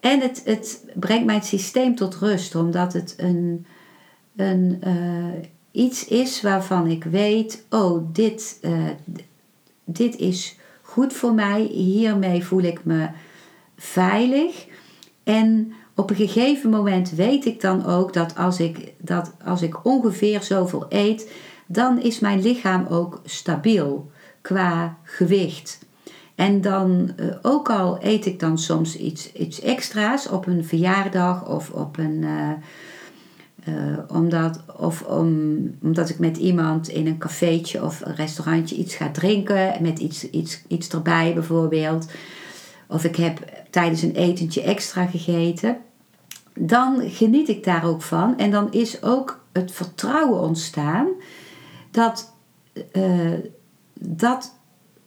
En 0.00 0.20
het, 0.20 0.42
het 0.44 0.84
brengt 0.94 1.26
mijn 1.26 1.42
systeem 1.42 1.94
tot 1.94 2.14
rust, 2.14 2.54
omdat 2.54 2.92
het 2.92 3.14
een, 3.16 3.66
een, 4.36 4.80
uh, 4.86 5.48
iets 5.70 6.04
is 6.04 6.42
waarvan 6.42 6.86
ik 6.86 7.04
weet: 7.04 7.64
oh, 7.70 8.06
dit, 8.12 8.58
uh, 8.62 8.88
dit 9.84 10.16
is 10.16 10.58
goed 10.82 11.12
voor 11.12 11.34
mij, 11.34 11.60
hiermee 11.62 12.44
voel 12.44 12.62
ik 12.62 12.84
me 12.84 13.08
veilig. 13.80 14.66
En 15.24 15.72
op 15.94 16.10
een 16.10 16.16
gegeven 16.16 16.70
moment 16.70 17.10
weet 17.10 17.46
ik 17.46 17.60
dan 17.60 17.86
ook 17.86 18.12
dat 18.12 18.36
als 18.36 18.60
ik, 18.60 18.92
dat 18.98 19.32
als 19.44 19.62
ik 19.62 19.84
ongeveer 19.84 20.42
zoveel 20.42 20.86
eet, 20.88 21.32
dan 21.66 22.00
is 22.00 22.18
mijn 22.18 22.42
lichaam 22.42 22.86
ook 22.86 23.20
stabiel 23.24 24.10
qua 24.40 24.96
gewicht. 25.02 25.78
En 26.34 26.60
dan, 26.60 27.10
uh, 27.16 27.34
ook 27.42 27.70
al 27.70 27.98
eet 28.00 28.26
ik 28.26 28.40
dan 28.40 28.58
soms 28.58 28.96
iets, 28.96 29.32
iets 29.32 29.60
extra's 29.60 30.28
op 30.28 30.46
een 30.46 30.64
verjaardag 30.64 31.48
of 31.48 31.70
op 31.70 31.98
een. 31.98 32.22
Uh, 32.22 32.50
uh, 33.68 33.98
omdat, 34.08 34.60
of 34.76 35.02
om, 35.02 35.58
omdat 35.82 36.08
ik 36.08 36.18
met 36.18 36.36
iemand 36.36 36.88
in 36.88 37.06
een 37.06 37.18
cafeetje 37.18 37.84
of 37.84 38.00
een 38.00 38.14
restaurantje 38.14 38.76
iets 38.76 38.94
ga 38.94 39.10
drinken, 39.10 39.72
met 39.80 39.98
iets, 39.98 40.30
iets, 40.30 40.62
iets 40.68 40.88
erbij 40.88 41.34
bijvoorbeeld. 41.34 42.06
Of 42.90 43.04
ik 43.04 43.16
heb 43.16 43.38
tijdens 43.70 44.02
een 44.02 44.14
etentje 44.14 44.62
extra 44.62 45.06
gegeten. 45.06 45.78
Dan 46.54 47.10
geniet 47.10 47.48
ik 47.48 47.64
daar 47.64 47.84
ook 47.84 48.02
van. 48.02 48.38
En 48.38 48.50
dan 48.50 48.72
is 48.72 49.02
ook 49.02 49.44
het 49.52 49.72
vertrouwen 49.72 50.40
ontstaan 50.40 51.08
dat, 51.90 52.34
uh, 52.92 53.34
dat 53.94 54.54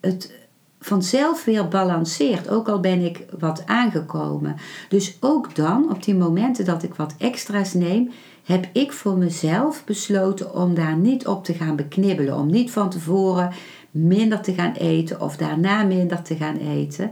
het 0.02 0.32
vanzelf 0.80 1.46
weer 1.46 1.68
balanceert. 1.68 2.50
Ook 2.50 2.70
al 2.70 2.80
ben 2.80 3.06
ik 3.06 3.26
wat 3.40 3.66
aangekomen. 3.66 4.56
Dus 4.90 5.18
ook 5.20 5.56
dan, 5.56 5.92
op 5.92 6.04
die 6.04 6.16
momenten 6.16 6.66
dat 6.66 6.84
ik 6.84 6.94
wat 6.94 7.16
extra's 7.18 7.74
neem, 7.74 8.12
heb 8.44 8.70
ik 8.74 8.92
voor 8.92 9.18
mezelf 9.18 9.84
besloten 9.86 10.56
om 10.56 10.74
daar 10.74 10.98
niet 10.98 11.28
op 11.28 11.44
te 11.44 11.54
gaan 11.54 11.76
beknibbelen. 11.76 12.38
Om 12.38 12.52
niet 12.52 12.72
van 12.72 12.90
tevoren 12.90 13.52
minder 13.92 14.42
te 14.42 14.54
gaan 14.54 14.74
eten 14.74 15.22
of 15.22 15.38
daarna 15.38 15.84
minder 15.84 16.22
te 16.22 16.36
gaan 16.36 16.58
eten. 16.58 17.12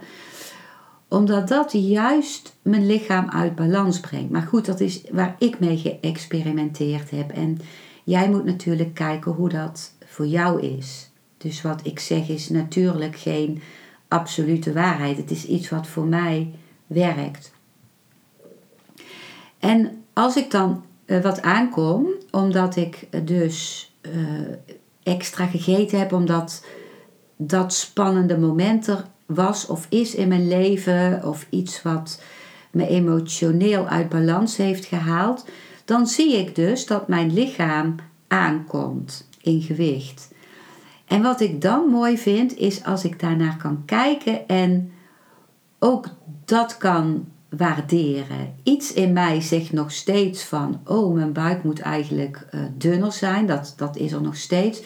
Omdat 1.12 1.48
dat 1.48 1.72
juist 1.72 2.56
mijn 2.62 2.86
lichaam 2.86 3.30
uit 3.30 3.56
balans 3.56 4.00
brengt. 4.00 4.32
Maar 4.32 4.42
goed, 4.42 4.66
dat 4.66 4.80
is 4.80 5.02
waar 5.12 5.36
ik 5.40 5.60
mee 5.60 5.78
geëxperimenteerd 5.78 7.10
heb. 7.10 7.32
En 7.32 7.58
jij 8.04 8.30
moet 8.30 8.46
natuurlijk 8.46 8.94
kijken 8.94 9.32
hoe 9.32 9.50
dat 9.50 9.94
voor 10.06 10.26
jou 10.26 10.62
is. 10.62 11.12
Dus 11.38 11.62
wat 11.62 11.80
ik 11.84 12.00
zeg 12.00 12.30
is 12.30 12.50
natuurlijk 12.50 13.16
geen 13.16 13.62
absolute 14.08 14.74
waarheid. 14.74 15.18
Het 15.18 15.32
is 15.32 15.46
iets 15.46 15.70
wat 15.70 15.88
voor 15.88 16.06
mij 16.06 16.52
werkt. 16.88 17.52
En 19.60 20.04
als 20.14 20.36
ik 20.36 20.52
dan 20.52 20.84
uh, 21.06 21.22
wat 21.22 21.42
aankom, 21.42 22.08
omdat 22.32 22.76
ik 22.76 23.08
dus 23.26 23.92
uh, 24.02 24.14
extra 25.04 25.46
gegeten 25.46 26.00
heb, 26.00 26.14
omdat 26.14 26.66
dat 27.38 27.74
spannende 27.74 28.38
moment 28.38 28.88
er 28.88 29.06
was 29.34 29.68
of 29.68 29.86
is 29.90 30.16
in 30.16 30.28
mijn 30.28 30.48
leven, 30.48 31.22
of 31.24 31.46
iets 31.50 31.82
wat 31.82 32.22
me 32.72 32.88
emotioneel 32.88 33.88
uit 33.88 34.10
balans 34.10 34.58
heeft 34.58 34.86
gehaald, 34.86 35.46
dan 35.86 36.08
zie 36.08 36.38
ik 36.38 36.56
dus 36.56 36.86
dat 36.86 37.08
mijn 37.08 37.34
lichaam 37.34 37.96
aankomt 38.28 39.28
in 39.42 39.62
gewicht. 39.62 40.34
En 41.06 41.22
wat 41.22 41.42
ik 41.42 41.62
dan 41.62 41.90
mooi 41.90 42.18
vind, 42.18 42.58
is 42.58 42.84
als 42.84 43.04
ik 43.04 43.20
daarnaar 43.20 43.58
kan 43.58 43.84
kijken 43.86 44.48
en 44.48 44.92
ook 45.80 46.08
dat 46.46 46.78
kan 46.78 47.26
waarderen. 47.50 48.56
Iets 48.64 48.94
in 48.94 49.14
mij 49.14 49.42
zegt 49.42 49.72
nog 49.72 49.92
steeds 49.92 50.44
van, 50.44 50.82
oh, 50.86 51.14
mijn 51.14 51.34
buik 51.34 51.64
moet 51.64 51.80
eigenlijk 51.80 52.48
uh, 52.52 52.62
dunner 52.78 53.12
zijn. 53.12 53.46
Dat, 53.46 53.74
dat 53.78 53.98
is 53.98 54.12
er 54.12 54.22
nog 54.22 54.36
steeds. 54.36 54.82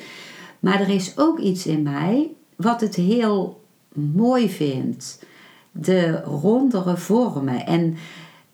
Maar 0.60 0.80
er 0.80 0.90
is 0.90 1.18
ook 1.18 1.40
iets 1.40 1.66
in 1.66 1.84
mij 1.84 2.32
wat 2.56 2.82
het 2.82 2.96
heel 2.96 3.65
mooi 3.96 4.50
vindt. 4.50 5.26
De 5.72 6.22
rondere 6.22 6.98
vormen. 6.98 7.66
En 7.66 7.98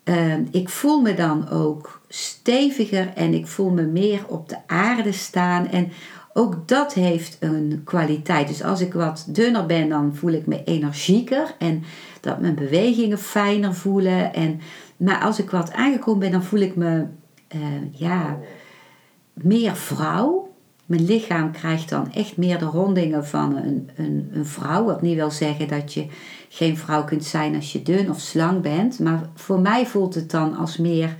uh, 0.04 0.34
ik 0.50 0.68
voel 0.68 1.00
me 1.00 1.14
dan 1.14 1.48
ook 1.48 2.00
steviger 2.08 3.12
en 3.14 3.34
ik 3.34 3.46
voel 3.46 3.70
me 3.70 3.82
meer 3.82 4.24
op 4.28 4.48
de 4.48 4.56
aarde 4.66 5.12
staan. 5.12 5.68
En 5.68 5.92
ook 6.32 6.68
dat 6.68 6.94
heeft 6.94 7.36
een 7.40 7.80
kwaliteit. 7.84 8.48
Dus 8.48 8.62
als 8.62 8.80
ik 8.80 8.92
wat 8.92 9.24
dunner 9.28 9.66
ben, 9.66 9.88
dan 9.88 10.14
voel 10.14 10.32
ik 10.32 10.46
me 10.46 10.64
energieker 10.64 11.54
en 11.58 11.82
dat 12.20 12.40
mijn 12.40 12.54
bewegingen 12.54 13.18
fijner 13.18 13.74
voelen. 13.74 14.34
En, 14.34 14.60
maar 14.96 15.20
als 15.20 15.38
ik 15.38 15.50
wat 15.50 15.72
aangekomen 15.72 16.20
ben, 16.20 16.30
dan 16.30 16.42
voel 16.42 16.60
ik 16.60 16.76
me 16.76 17.06
uh, 17.54 17.60
ja, 17.90 18.38
meer 19.32 19.76
vrouw. 19.76 20.41
Mijn 20.92 21.04
lichaam 21.04 21.52
krijgt 21.52 21.88
dan 21.88 22.12
echt 22.12 22.36
meer 22.36 22.58
de 22.58 22.64
rondingen 22.64 23.26
van 23.26 23.56
een, 23.56 23.90
een, 23.96 24.30
een 24.32 24.46
vrouw. 24.46 24.84
Wat 24.84 25.02
niet 25.02 25.14
wil 25.14 25.30
zeggen 25.30 25.68
dat 25.68 25.94
je 25.94 26.06
geen 26.48 26.76
vrouw 26.76 27.04
kunt 27.04 27.24
zijn 27.24 27.54
als 27.54 27.72
je 27.72 27.82
dun 27.82 28.10
of 28.10 28.20
slang 28.20 28.60
bent. 28.60 28.98
Maar 28.98 29.28
voor 29.34 29.60
mij 29.60 29.86
voelt 29.86 30.14
het 30.14 30.30
dan 30.30 30.56
als 30.56 30.76
meer 30.76 31.16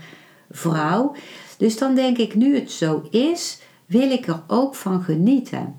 vrouw. 0.50 1.14
Dus 1.56 1.78
dan 1.78 1.94
denk 1.94 2.18
ik, 2.18 2.34
nu 2.34 2.54
het 2.54 2.70
zo 2.70 3.08
is, 3.10 3.60
wil 3.86 4.10
ik 4.10 4.26
er 4.26 4.42
ook 4.46 4.74
van 4.74 5.02
genieten. 5.02 5.74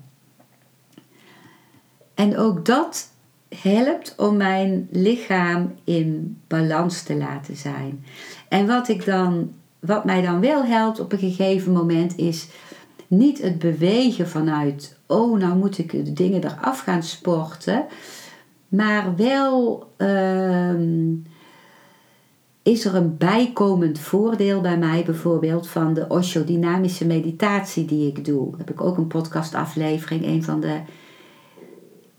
En 2.14 2.38
ook 2.38 2.64
dat 2.66 3.10
helpt 3.48 4.14
om 4.16 4.36
mijn 4.36 4.88
lichaam 4.90 5.74
in 5.84 6.36
balans 6.46 7.02
te 7.02 7.16
laten 7.16 7.56
zijn. 7.56 8.04
En 8.48 8.66
wat, 8.66 8.88
ik 8.88 9.04
dan, 9.04 9.52
wat 9.78 10.04
mij 10.04 10.22
dan 10.22 10.40
wel 10.40 10.64
helpt 10.64 11.00
op 11.00 11.12
een 11.12 11.18
gegeven 11.18 11.72
moment 11.72 12.16
is 12.16 12.48
niet 13.08 13.42
het 13.42 13.58
bewegen 13.58 14.28
vanuit, 14.28 14.98
oh 15.06 15.38
nou 15.38 15.56
moet 15.56 15.78
ik 15.78 15.90
de 15.90 16.12
dingen 16.12 16.44
eraf 16.44 16.80
gaan 16.80 17.02
sporten, 17.02 17.86
maar 18.68 19.16
wel 19.16 19.86
ehm, 19.96 21.12
is 22.62 22.84
er 22.84 22.94
een 22.94 23.16
bijkomend 23.16 23.98
voordeel 23.98 24.60
bij 24.60 24.78
mij 24.78 25.02
bijvoorbeeld 25.04 25.68
van 25.68 25.94
de 25.94 26.08
Osho-dynamische 26.08 27.06
meditatie 27.06 27.84
die 27.84 28.08
ik 28.08 28.24
doe. 28.24 28.54
Heb 28.56 28.70
ik 28.70 28.80
ook 28.80 28.96
een 28.96 29.06
podcastaflevering, 29.06 30.26
een 30.26 30.44
van 30.44 30.60
de 30.60 30.80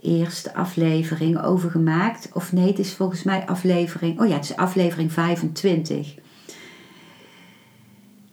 eerste 0.02 0.54
afleveringen 0.54 1.44
over 1.44 1.72
gemaakt. 1.72 2.30
Of 2.34 2.54
nee, 2.54 2.68
het 2.68 2.80
is 2.80 2.94
volgens 2.94 3.24
mij 3.24 3.46
aflevering, 3.46 4.22
oh 4.22 4.28
ja, 4.28 4.36
het 4.36 4.44
is 4.44 4.56
aflevering 4.56 5.12
25. 5.12 6.16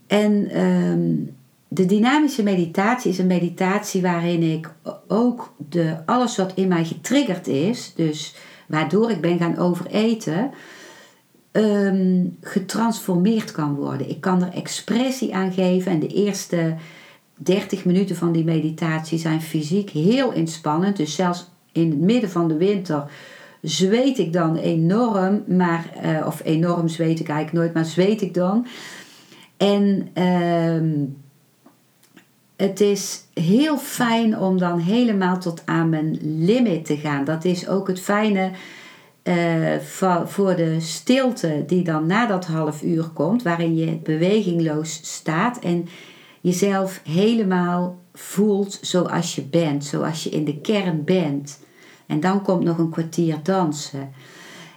En 0.07 0.61
um, 0.61 1.37
de 1.75 1.87
dynamische 1.87 2.43
meditatie 2.43 3.11
is 3.11 3.19
een 3.19 3.27
meditatie 3.27 4.03
waarin 4.03 4.43
ik 4.43 4.71
ook 5.09 5.55
de, 5.69 5.97
alles 6.07 6.37
wat 6.37 6.53
in 6.55 6.69
mij 6.69 6.85
getriggerd 6.85 7.47
is, 7.47 7.93
dus 7.97 8.35
waardoor 8.67 9.11
ik 9.11 9.21
ben 9.21 9.39
gaan 9.39 9.59
overeten, 9.59 10.51
um, 11.53 12.37
getransformeerd 12.41 13.53
kan 13.53 13.75
worden. 13.75 14.09
Ik 14.09 14.21
kan 14.21 14.43
er 14.43 14.53
expressie 14.53 15.35
aan 15.35 15.53
geven 15.53 15.93
en 15.93 16.01
de 16.01 16.07
eerste 16.07 16.75
30 17.35 17.85
minuten 17.85 18.17
van 18.17 18.33
die 18.33 18.45
meditatie 18.45 19.19
zijn 19.19 19.43
fysiek 19.43 19.91
heel 19.91 20.33
inspannend. 20.33 20.97
Dus 20.97 21.15
zelfs 21.15 21.51
in 21.73 21.91
het 21.91 22.01
midden 22.01 22.31
van 22.31 22.49
de 22.49 22.57
winter 22.57 23.11
zweet 23.61 24.19
ik 24.19 24.33
dan 24.33 24.57
enorm, 24.57 25.45
maar, 25.47 25.93
uh, 26.05 26.27
of 26.27 26.41
enorm 26.45 26.89
zweet 26.89 27.21
ik 27.21 27.29
eigenlijk 27.29 27.59
nooit, 27.59 27.75
maar 27.75 27.85
zweet 27.85 28.23
ik 28.23 28.35
dan. 28.35 28.67
En 29.57 30.09
uh, 30.15 31.09
het 32.63 32.81
is 32.81 33.25
heel 33.35 33.79
fijn 33.79 34.39
om 34.39 34.59
dan 34.59 34.79
helemaal 34.79 35.39
tot 35.39 35.63
aan 35.65 35.89
mijn 35.89 36.19
limit 36.23 36.85
te 36.85 36.97
gaan. 36.97 37.25
Dat 37.25 37.45
is 37.45 37.69
ook 37.69 37.89
het 37.89 38.01
fijne 38.01 38.51
uh, 39.23 39.77
voor 40.25 40.57
de 40.57 40.81
stilte 40.81 41.65
die 41.67 41.85
dan 41.85 42.07
na 42.07 42.27
dat 42.27 42.47
half 42.47 42.83
uur 42.83 43.05
komt, 43.05 43.43
waarin 43.43 43.77
je 43.77 43.99
bewegingloos 44.03 45.01
staat 45.03 45.59
en 45.59 45.89
jezelf 46.41 47.01
helemaal 47.05 47.99
voelt 48.15 48.79
zoals 48.81 49.35
je 49.35 49.43
bent, 49.43 49.85
zoals 49.85 50.25
je 50.25 50.31
in 50.31 50.45
de 50.45 50.61
kern 50.61 51.05
bent. 51.05 51.61
En 52.07 52.21
dan 52.21 52.43
komt 52.43 52.65
nog 52.65 52.79
een 52.79 52.91
kwartier 52.91 53.39
dansen. 53.43 54.13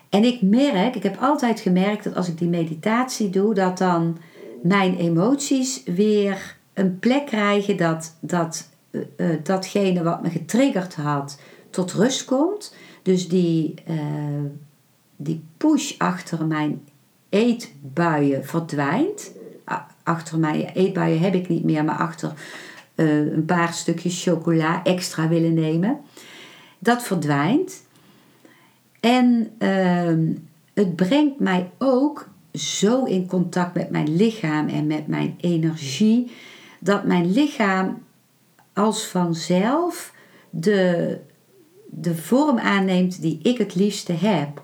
En 0.10 0.24
ik 0.24 0.42
merk, 0.42 0.96
ik 0.96 1.04
heb 1.04 1.18
altijd 1.22 1.60
gemerkt 1.60 2.04
dat 2.04 2.16
als 2.16 2.28
ik 2.28 2.38
die 2.38 2.50
meditatie 2.50 3.30
doe, 3.30 3.54
dat 3.54 3.78
dan 3.78 4.18
mijn 4.64 4.98
emoties 4.98 5.84
weer 5.84 6.55
een 6.76 7.00
plek 7.00 7.26
krijgen 7.26 7.78
dat, 7.78 8.16
dat 8.20 8.70
uh, 8.92 9.30
datgene 9.44 10.04
wat 10.04 10.22
me 10.22 10.30
getriggerd 10.30 10.96
had 10.96 11.40
tot 11.70 11.94
rust 11.94 12.26
komt. 12.26 12.76
Dus 13.02 13.28
die, 13.28 13.74
uh, 13.90 13.96
die 15.16 15.44
push 15.58 15.98
achter 15.98 16.46
mijn 16.46 16.82
eetbuien 17.30 18.46
verdwijnt. 18.46 19.32
achter 20.04 20.40
mijn 20.40 20.66
eetbuien 20.66 21.20
heb 21.20 21.34
ik 21.34 21.48
niet 21.48 21.64
meer, 21.64 21.84
maar 21.84 21.98
achter 21.98 22.34
eh, 22.96 23.18
een 23.18 23.46
paar 23.46 23.74
stukjes 23.74 24.24
chocola 24.24 24.84
extra 24.84 25.28
willen 25.28 25.54
nemen. 25.54 26.00
Dat 26.80 27.04
verdwijnt. 27.04 27.84
En 29.00 29.52
ehm, 29.58 30.32
het 30.74 30.96
brengt 30.96 31.40
mij 31.40 31.70
ook 31.78 32.30
zo 32.54 33.04
in 33.04 33.28
contact 33.28 33.74
met 33.74 33.90
mijn 33.90 34.16
lichaam 34.16 34.68
en 34.68 34.88
met 34.88 35.08
mijn 35.08 35.36
energie, 35.42 36.32
dat 36.80 37.06
mijn 37.06 37.32
lichaam 37.32 38.04
als 38.74 39.06
vanzelf 39.06 40.14
de, 40.50 41.20
de 41.86 42.16
vorm 42.16 42.60
aanneemt 42.60 43.22
die 43.22 43.40
ik 43.42 43.58
het 43.58 43.76
liefste 43.76 44.14
heb. 44.14 44.64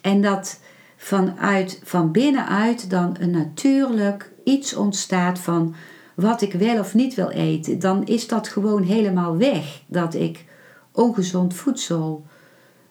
En 0.00 0.20
dat 0.20 0.60
vanuit, 0.96 1.80
van 1.84 2.12
binnenuit 2.12 2.90
dan 2.90 3.16
een 3.20 3.30
natuurlijk 3.30 4.32
iets 4.44 4.74
ontstaat 4.74 5.38
van 5.38 5.74
wat 6.14 6.42
ik 6.42 6.52
wel 6.52 6.78
of 6.78 6.94
niet 6.94 7.14
wil 7.14 7.30
eten. 7.30 7.78
Dan 7.78 8.06
is 8.06 8.28
dat 8.28 8.48
gewoon 8.48 8.82
helemaal 8.82 9.36
weg 9.36 9.82
dat 9.86 10.14
ik 10.14 10.44
ongezond 10.92 11.54
voedsel 11.54 12.24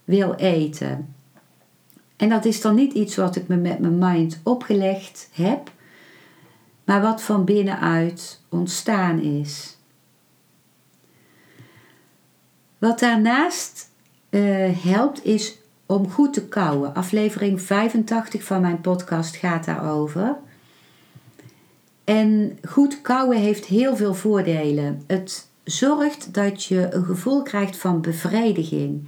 wil 0.04 0.34
eten. 0.34 1.14
En 2.18 2.30
dat 2.30 2.46
is 2.46 2.62
dan 2.62 2.76
niet 2.76 2.94
iets 2.94 3.16
wat 3.16 3.36
ik 3.36 3.48
me 3.48 3.56
met 3.56 3.80
mijn 3.80 3.98
mind 3.98 4.40
opgelegd 4.44 5.30
heb, 5.34 5.72
maar 6.90 7.02
wat 7.02 7.22
van 7.22 7.46
binnenuit 7.46 8.42
ontstaan 8.50 9.20
is. 9.22 9.78
Wat 12.78 13.00
daarnaast 13.00 13.90
uh, 14.30 14.84
helpt 14.84 15.26
is 15.26 15.58
om 15.86 16.10
goed 16.10 16.34
te 16.34 16.48
kouwen. 16.48 16.94
Aflevering 16.94 17.62
85 17.62 18.44
van 18.44 18.62
mijn 18.62 18.82
podcast 18.82 19.36
gaat 19.36 19.66
daarover. 19.66 20.38
En 22.04 22.58
goed 22.68 23.02
kouwen 23.02 23.38
heeft 23.38 23.66
heel 23.66 23.96
veel 23.96 24.14
voordelen. 24.14 25.04
Het 25.08 25.48
zorgt 25.64 26.34
dat 26.34 26.64
je 26.64 26.94
een 26.94 27.06
gevoel 27.06 27.42
krijgt 27.42 27.78
van 27.78 28.02
bevrediging. 28.02 29.08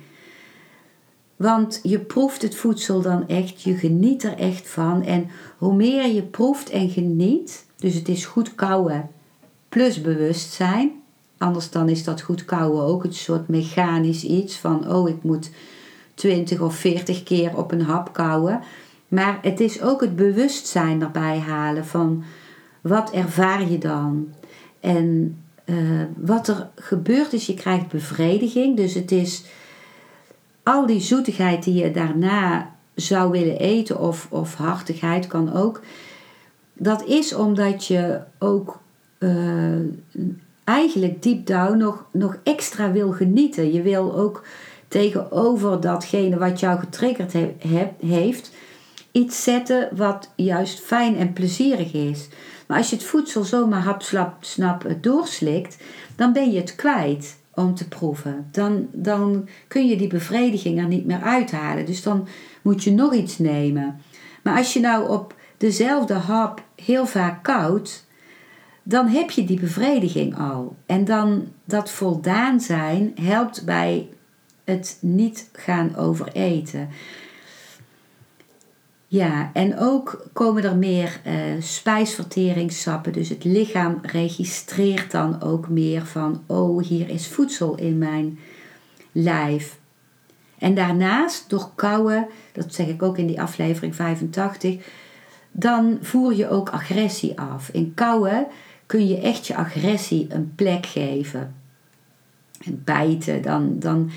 Want 1.35 1.79
je 1.83 1.99
proeft 1.99 2.41
het 2.41 2.55
voedsel 2.55 3.01
dan 3.01 3.27
echt, 3.27 3.61
je 3.61 3.75
geniet 3.75 4.23
er 4.23 4.37
echt 4.37 4.69
van. 4.69 5.03
En 5.03 5.29
hoe 5.57 5.75
meer 5.75 6.07
je 6.07 6.23
proeft 6.23 6.69
en 6.69 6.89
geniet, 6.89 7.69
dus 7.81 7.93
het 7.93 8.07
is 8.07 8.25
goed 8.25 8.55
kouwen 8.55 9.09
plus 9.69 10.01
bewustzijn. 10.01 10.91
Anders 11.37 11.69
dan 11.69 11.89
is 11.89 12.03
dat 12.03 12.21
goed 12.21 12.45
kouwen 12.45 12.83
ook 12.83 13.03
een 13.03 13.13
soort 13.13 13.47
mechanisch 13.47 14.23
iets 14.23 14.57
van, 14.57 14.91
oh 14.91 15.09
ik 15.09 15.23
moet 15.23 15.51
20 16.13 16.59
of 16.59 16.75
40 16.75 17.23
keer 17.23 17.57
op 17.57 17.71
een 17.71 17.81
hap 17.81 18.13
kouwen. 18.13 18.61
Maar 19.07 19.39
het 19.41 19.59
is 19.59 19.81
ook 19.81 20.01
het 20.01 20.15
bewustzijn 20.15 21.01
erbij 21.01 21.39
halen 21.39 21.85
van 21.85 22.23
wat 22.81 23.11
ervaar 23.11 23.69
je 23.69 23.77
dan? 23.77 24.33
En 24.79 25.37
uh, 25.65 26.01
wat 26.17 26.47
er 26.47 26.69
gebeurt 26.75 27.33
is, 27.33 27.45
je 27.45 27.53
krijgt 27.53 27.87
bevrediging. 27.87 28.77
Dus 28.77 28.93
het 28.93 29.11
is 29.11 29.43
al 30.63 30.85
die 30.85 31.01
zoetigheid 31.01 31.63
die 31.63 31.83
je 31.83 31.91
daarna 31.91 32.75
zou 32.95 33.31
willen 33.31 33.59
eten, 33.59 33.99
of, 33.99 34.27
of 34.29 34.55
hartigheid 34.55 35.27
kan 35.27 35.53
ook. 35.53 35.81
Dat 36.73 37.05
is 37.05 37.33
omdat 37.35 37.85
je 37.85 38.19
ook 38.39 38.79
uh, 39.19 39.79
eigenlijk 40.63 41.23
deep 41.23 41.45
down 41.45 41.77
nog, 41.77 42.05
nog 42.11 42.37
extra 42.43 42.91
wil 42.91 43.11
genieten. 43.11 43.73
Je 43.73 43.81
wil 43.81 44.15
ook 44.15 44.43
tegenover 44.87 45.81
datgene 45.81 46.37
wat 46.37 46.59
jou 46.59 46.79
getriggerd 46.79 47.33
heeft, 47.99 48.51
iets 49.11 49.43
zetten 49.43 49.89
wat 49.95 50.29
juist 50.35 50.79
fijn 50.79 51.17
en 51.17 51.33
plezierig 51.33 51.93
is. 51.93 52.27
Maar 52.67 52.77
als 52.77 52.89
je 52.89 52.95
het 52.95 53.05
voedsel 53.05 53.43
zomaar 53.43 53.81
hapslap 53.81 54.33
snap 54.39 54.85
doorslikt, 55.01 55.77
dan 56.15 56.33
ben 56.33 56.51
je 56.51 56.59
het 56.59 56.75
kwijt 56.75 57.37
om 57.53 57.75
te 57.75 57.87
proeven. 57.87 58.47
Dan, 58.51 58.87
dan 58.91 59.47
kun 59.67 59.87
je 59.87 59.95
die 59.95 60.07
bevrediging 60.07 60.79
er 60.79 60.87
niet 60.87 61.05
meer 61.05 61.21
uithalen. 61.21 61.85
Dus 61.85 62.03
dan 62.03 62.27
moet 62.61 62.83
je 62.83 62.91
nog 62.91 63.13
iets 63.13 63.37
nemen. 63.37 64.01
Maar 64.43 64.57
als 64.57 64.73
je 64.73 64.79
nou 64.79 65.09
op 65.09 65.33
dezelfde 65.61 66.13
hap 66.13 66.63
heel 66.75 67.05
vaak 67.05 67.43
koud, 67.43 68.05
dan 68.83 69.07
heb 69.07 69.31
je 69.31 69.43
die 69.43 69.59
bevrediging 69.59 70.37
al. 70.37 70.75
En 70.85 71.05
dan 71.05 71.47
dat 71.65 71.91
voldaan 71.91 72.59
zijn 72.59 73.11
helpt 73.21 73.65
bij 73.65 74.09
het 74.63 74.97
niet 75.01 75.49
gaan 75.53 75.95
overeten. 75.95 76.89
Ja, 79.07 79.49
en 79.53 79.77
ook 79.79 80.27
komen 80.33 80.63
er 80.63 80.75
meer 80.75 81.21
uh, 81.27 81.33
spijsverteringssappen. 81.59 83.13
Dus 83.13 83.29
het 83.29 83.43
lichaam 83.43 83.99
registreert 84.01 85.11
dan 85.11 85.41
ook 85.41 85.69
meer 85.69 86.05
van: 86.05 86.43
oh, 86.47 86.83
hier 86.83 87.09
is 87.09 87.27
voedsel 87.27 87.75
in 87.75 87.97
mijn 87.97 88.39
lijf. 89.11 89.79
En 90.57 90.73
daarnaast, 90.73 91.49
door 91.49 91.69
kauwen, 91.75 92.27
dat 92.51 92.73
zeg 92.73 92.87
ik 92.87 93.03
ook 93.03 93.17
in 93.17 93.27
die 93.27 93.41
aflevering 93.41 93.95
85, 93.95 94.75
dan 95.51 95.97
voer 96.01 96.35
je 96.35 96.49
ook 96.49 96.69
agressie 96.69 97.39
af. 97.39 97.69
In 97.69 97.93
kauwen 97.93 98.47
kun 98.85 99.07
je 99.07 99.17
echt 99.17 99.47
je 99.47 99.55
agressie 99.55 100.27
een 100.29 100.55
plek 100.55 100.85
geven. 100.85 101.55
En 102.65 102.81
bijten, 102.83 103.41
dan, 103.41 103.79
dan 103.79 104.11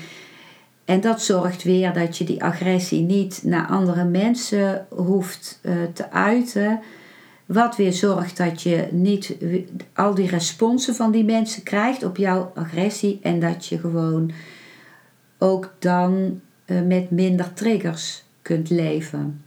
en 0.85 1.01
dat 1.01 1.21
zorgt 1.21 1.63
weer 1.63 1.93
dat 1.93 2.17
je 2.17 2.23
die 2.23 2.43
agressie 2.43 3.01
niet 3.01 3.41
naar 3.43 3.67
andere 3.67 4.03
mensen 4.03 4.85
hoeft 4.89 5.59
uh, 5.61 5.73
te 5.93 6.11
uiten. 6.11 6.79
Wat 7.45 7.75
weer 7.75 7.93
zorgt 7.93 8.37
dat 8.37 8.61
je 8.61 8.87
niet 8.91 9.37
al 9.93 10.15
die 10.15 10.29
responsen 10.29 10.95
van 10.95 11.11
die 11.11 11.23
mensen 11.23 11.63
krijgt 11.63 12.03
op 12.03 12.17
jouw 12.17 12.51
agressie. 12.55 13.19
En 13.21 13.39
dat 13.39 13.65
je 13.65 13.79
gewoon 13.79 14.31
ook 15.37 15.73
dan 15.79 16.41
uh, 16.65 16.81
met 16.81 17.11
minder 17.11 17.53
triggers 17.53 18.23
kunt 18.41 18.69
leven. 18.69 19.44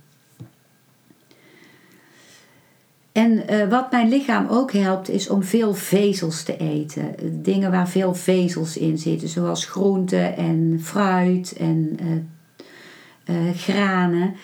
En 3.18 3.42
uh, 3.50 3.68
wat 3.68 3.90
mijn 3.90 4.08
lichaam 4.08 4.46
ook 4.48 4.72
helpt, 4.72 5.08
is 5.08 5.28
om 5.28 5.42
veel 5.42 5.74
vezels 5.74 6.42
te 6.42 6.56
eten. 6.56 7.14
Dingen 7.42 7.70
waar 7.70 7.88
veel 7.88 8.14
vezels 8.14 8.76
in 8.76 8.98
zitten, 8.98 9.28
zoals 9.28 9.64
groenten 9.64 10.36
en 10.36 10.78
fruit 10.82 11.52
en 11.52 11.96
uh, 12.02 13.36
uh, 13.36 13.54
granen. 13.54 14.34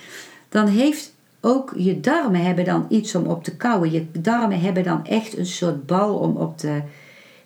Dan 0.48 0.66
heeft 0.66 1.14
ook 1.40 1.72
je 1.76 2.00
darmen 2.00 2.44
hebben 2.44 2.64
dan 2.64 2.86
iets 2.88 3.14
om 3.14 3.26
op 3.26 3.44
te 3.44 3.56
kouwen. 3.56 3.92
Je 3.92 4.06
darmen 4.12 4.60
hebben 4.60 4.82
dan 4.82 5.06
echt 5.06 5.38
een 5.38 5.46
soort 5.46 5.86
bal 5.86 6.14
om 6.14 6.36
op 6.36 6.58
te 6.58 6.80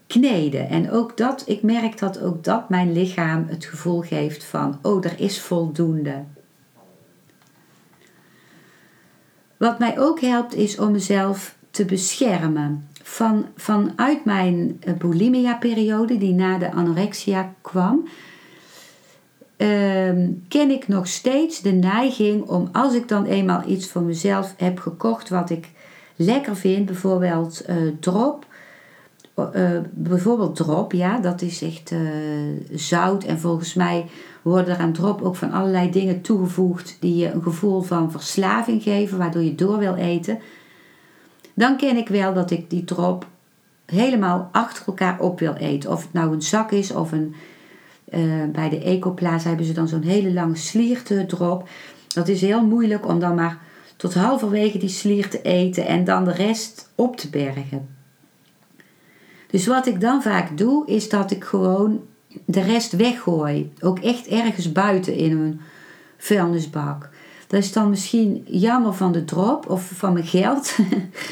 kneden. 0.07 0.69
En 0.69 0.91
ook 0.91 1.17
dat, 1.17 1.43
ik 1.47 1.63
merk 1.63 1.99
dat 1.99 2.21
ook 2.21 2.45
dat 2.45 2.69
mijn 2.69 2.93
lichaam 2.93 3.47
het 3.49 3.65
gevoel 3.65 4.01
geeft 4.01 4.45
van, 4.45 4.79
oh, 4.83 5.05
er 5.05 5.15
is 5.21 5.41
voldoende. 5.41 6.25
Wat 9.59 9.79
mij 9.79 9.99
ook 9.99 10.21
helpt 10.21 10.55
is 10.55 10.79
om 10.79 10.91
mezelf 10.91 11.57
te 11.71 11.85
beschermen. 11.85 12.89
Van, 13.03 13.47
vanuit 13.57 14.25
mijn 14.25 14.77
eh, 14.81 14.95
bulimia-periode, 14.95 16.19
die 16.19 16.35
na 16.35 16.59
de 16.59 16.73
anorexia 16.73 17.55
kwam, 17.61 18.09
ehm, 19.57 20.31
ken 20.49 20.71
ik 20.71 20.89
nog 20.89 21.07
steeds 21.07 21.61
de 21.61 21.71
neiging 21.73 22.43
om 22.49 22.69
als 22.73 22.95
ik 22.95 23.09
dan 23.09 23.25
eenmaal 23.25 23.63
iets 23.67 23.89
voor 23.89 24.03
mezelf 24.03 24.55
heb 24.57 24.79
gekocht 24.79 25.29
wat 25.29 25.51
ik 25.51 25.71
lekker 26.17 26.57
vind, 26.57 26.87
bijvoorbeeld 26.87 27.63
uh, 27.69 27.77
drop. 28.01 28.47
Uh, 29.55 29.71
bijvoorbeeld 29.91 30.57
drop, 30.57 30.93
ja, 30.93 31.19
dat 31.19 31.43
is 31.43 31.63
echt 31.63 31.93
zout 32.71 33.25
en 33.25 33.39
volgens 33.39 33.75
mij 33.75 34.07
worden 34.43 34.75
er 34.75 34.81
aan 34.81 34.93
drop 34.93 35.23
ook 35.23 35.37
van 35.37 35.53
allerlei 35.53 35.91
dingen 35.91 36.21
toegevoegd 36.21 36.97
die 37.01 37.17
je 37.17 37.31
een 37.31 37.43
gevoel 37.43 37.83
van 37.83 38.11
verslaving 38.11 38.83
geven, 38.83 39.19
waardoor 39.19 39.43
je 39.43 39.55
door 39.55 39.79
wil 39.79 39.95
eten. 39.95 40.39
Dan 41.55 41.77
ken 41.77 41.97
ik 41.97 42.09
wel 42.09 42.35
dat 42.35 42.51
ik 42.51 42.71
die 42.71 42.85
drop 42.85 43.27
helemaal 43.87 44.49
achter 44.53 44.87
elkaar 44.87 45.21
op 45.21 45.39
wil 45.39 45.55
eten. 45.55 45.91
Of 45.91 46.03
het 46.03 46.13
nou 46.13 46.33
een 46.33 46.43
zak 46.43 46.71
is 46.71 46.93
of 46.93 47.13
een. 47.13 47.35
Uh, 48.13 48.45
bij 48.53 48.69
de 48.69 48.83
Ecoplaza 48.83 49.49
hebben 49.49 49.67
ze 49.67 49.73
dan 49.73 49.89
zo'n 49.89 50.03
hele 50.03 50.33
lange 50.33 50.57
slierte 50.57 51.27
drop. 51.27 51.69
Dat 52.09 52.29
is 52.29 52.41
heel 52.41 52.65
moeilijk 52.65 53.09
om 53.09 53.19
dan 53.19 53.35
maar 53.35 53.59
tot 53.97 54.15
halverwege 54.15 54.79
die 54.79 54.89
slier 54.89 55.29
te 55.29 55.43
eten 55.43 55.87
en 55.87 56.05
dan 56.05 56.25
de 56.25 56.33
rest 56.33 56.93
op 56.95 57.17
te 57.17 57.31
bergen. 57.31 57.89
Dus 59.51 59.67
wat 59.67 59.87
ik 59.87 60.01
dan 60.01 60.23
vaak 60.23 60.59
doe, 60.59 60.87
is 60.87 61.09
dat 61.09 61.31
ik 61.31 61.45
gewoon 61.45 62.01
de 62.45 62.61
rest 62.61 62.93
weggooi. 62.93 63.73
Ook 63.81 63.99
echt 63.99 64.27
ergens 64.27 64.73
buiten 64.73 65.15
in 65.15 65.33
een 65.33 65.61
vuilnisbak. 66.17 67.11
Dat 67.47 67.63
is 67.63 67.73
dan 67.73 67.91
misschien 67.91 68.45
jammer 68.47 68.95
van 68.95 69.13
de 69.13 69.25
drop 69.25 69.71
of 69.71 69.91
van 69.95 70.13
mijn 70.13 70.27
geld. 70.27 70.77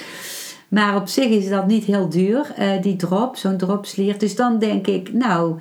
maar 0.69 0.97
op 0.97 1.09
zich 1.09 1.29
is 1.29 1.49
dat 1.49 1.67
niet 1.67 1.85
heel 1.85 2.09
duur, 2.09 2.55
uh, 2.59 2.83
die 2.83 2.97
drop, 2.97 3.37
zo'n 3.37 3.57
dropslier. 3.57 4.19
Dus 4.19 4.37
dan 4.37 4.59
denk 4.59 4.87
ik, 4.87 5.13
nou, 5.13 5.61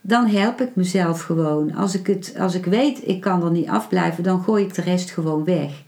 dan 0.00 0.26
help 0.26 0.60
ik 0.60 0.76
mezelf 0.76 1.22
gewoon. 1.22 1.74
Als 1.74 1.94
ik, 1.94 2.06
het, 2.06 2.34
als 2.38 2.54
ik 2.54 2.64
weet, 2.64 3.08
ik 3.08 3.20
kan 3.20 3.44
er 3.44 3.50
niet 3.50 3.68
afblijven, 3.68 4.22
dan 4.22 4.42
gooi 4.42 4.64
ik 4.64 4.74
de 4.74 4.82
rest 4.82 5.10
gewoon 5.10 5.44
weg. 5.44 5.84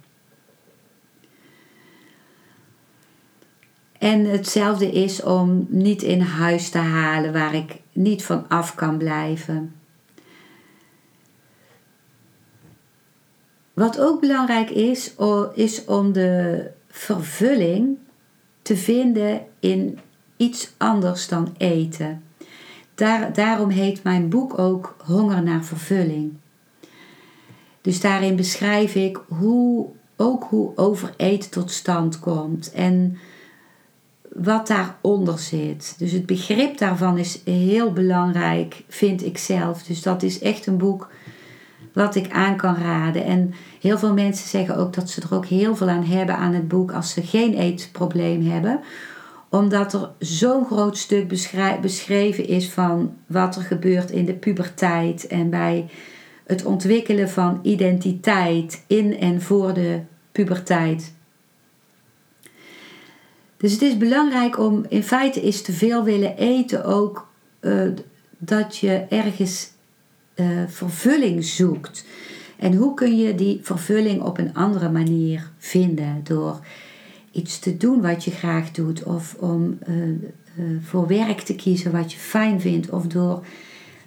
En 3.99 4.25
hetzelfde 4.25 4.91
is 4.91 5.23
om 5.23 5.67
niet 5.69 6.03
in 6.03 6.21
huis 6.21 6.71
te 6.71 6.79
halen 6.79 7.33
waar 7.33 7.55
ik 7.55 7.81
niet 7.99 8.25
van 8.25 8.49
af 8.49 8.75
kan 8.75 8.99
blijven. 8.99 9.75
Wat 13.75 14.01
ook 14.01 14.21
belangrijk 14.21 14.71
is, 14.71 15.15
is 15.55 15.85
om 15.85 16.13
de 16.13 16.71
vervulling 16.89 17.99
te 18.63 18.77
vinden 18.77 19.41
in 19.61 19.99
iets 20.37 20.73
anders 20.77 21.29
dan 21.29 21.55
eten. 21.57 22.23
Daar, 22.95 23.33
daarom 23.33 23.69
heet 23.69 24.03
mijn 24.03 24.29
boek 24.29 24.59
ook 24.59 24.97
Honger 25.05 25.43
naar 25.43 25.65
vervulling. 25.65 26.33
Dus 27.81 28.01
daarin 28.01 28.37
beschrijf 28.37 28.95
ik 28.95 29.21
hoe, 29.29 29.87
ook 30.17 30.45
hoe 30.45 30.73
overeten 30.77 31.51
tot 31.51 31.71
stand 31.71 32.21
komt 32.21 32.73
en 32.73 33.19
wat 34.35 34.67
daaronder 34.67 35.39
zit. 35.39 35.95
Dus 35.99 36.13
het 36.13 36.27
begrip 36.27 36.79
daarvan 36.79 37.19
is 37.19 37.41
heel 37.45 37.93
belangrijk, 37.93 38.85
vind 38.89 39.25
ik 39.25 39.39
zelf. 39.39 39.83
Dus 39.83 40.03
dat 40.03 40.23
is 40.23 40.41
echt 40.41 40.67
een 40.67 40.79
boek 40.79 41.11
wat 41.93 42.15
ik 42.15 42.33
aan 42.33 42.57
kan 42.57 42.77
raden. 42.77 43.25
En 43.25 43.55
heel 43.81 43.99
veel 43.99 44.13
mensen 44.13 44.49
zeggen 44.49 44.77
ook 44.77 44.95
dat 44.95 45.11
ze 45.11 45.21
er 45.21 45.35
ook 45.35 45.47
heel 45.47 45.77
veel 45.77 45.89
aan 45.89 46.05
hebben 46.05 46.37
aan 46.37 46.55
het 46.55 46.69
boek 46.69 46.93
als 46.93 47.13
ze 47.13 47.23
geen 47.23 47.55
eetprobleem 47.55 48.47
hebben 48.47 48.81
omdat 49.49 49.93
er 49.93 50.11
zo'n 50.19 50.65
groot 50.65 50.99
stuk 50.99 51.29
beschreven 51.81 52.49
is 52.49 52.71
van 52.71 53.15
wat 53.27 53.57
er 53.57 53.63
gebeurt 53.63 54.11
in 54.11 54.25
de 54.25 54.35
puberteit 54.35 55.27
en 55.27 55.51
bij 55.51 55.89
het 56.47 56.65
ontwikkelen 56.65 57.29
van 57.29 57.61
identiteit 57.63 58.85
in 58.87 59.19
en 59.19 59.43
voor 59.43 59.75
de 59.75 60.01
puberteit. 60.33 61.15
Dus 63.59 63.73
het 63.73 63.83
is 63.83 63.97
belangrijk 63.97 64.59
om, 64.59 64.85
in 64.89 65.03
feite 65.03 65.43
is 65.43 65.63
te 65.63 65.73
veel 65.73 66.05
willen 66.05 66.37
eten 66.37 66.85
ook 66.85 67.29
uh, 67.61 67.89
dat 68.39 68.77
je 68.77 69.07
ergens 69.09 69.71
uh, 70.35 70.47
vervulling 70.67 71.45
zoekt. 71.45 72.05
En 72.57 72.75
hoe 72.75 72.95
kun 72.95 73.17
je 73.17 73.35
die 73.35 73.61
vervulling 73.63 74.23
op 74.23 74.39
een 74.39 74.55
andere 74.55 74.91
manier 74.91 75.51
vinden? 75.59 76.21
Door 76.25 76.61
iets 77.31 77.59
te 77.59 77.77
doen 77.77 78.01
wat 78.01 78.25
je 78.25 78.31
graag 78.31 78.71
doet, 78.71 79.03
of 79.03 79.35
om 79.39 79.79
uh, 79.89 80.79
voor 80.83 81.07
werk 81.07 81.41
te 81.41 81.55
kiezen 81.55 81.93
wat 81.93 82.13
je 82.13 82.19
fijn 82.19 82.61
vindt, 82.61 82.91
of 82.91 83.07
door 83.07 83.45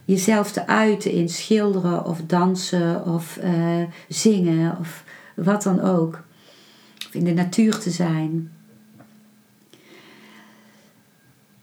jezelf 0.05 0.51
te 0.51 0.67
uiten 0.67 1.11
in 1.11 1.29
schilderen 1.29 2.05
of 2.05 2.21
dansen 2.27 3.05
of 3.05 3.39
zingen 4.07 4.77
of 4.79 5.03
wat 5.35 5.63
dan 5.63 5.81
ook. 5.81 6.21
Of 7.07 7.13
in 7.13 7.23
de 7.23 7.33
natuur 7.33 7.77
te 7.77 7.89
zijn. 7.89 8.51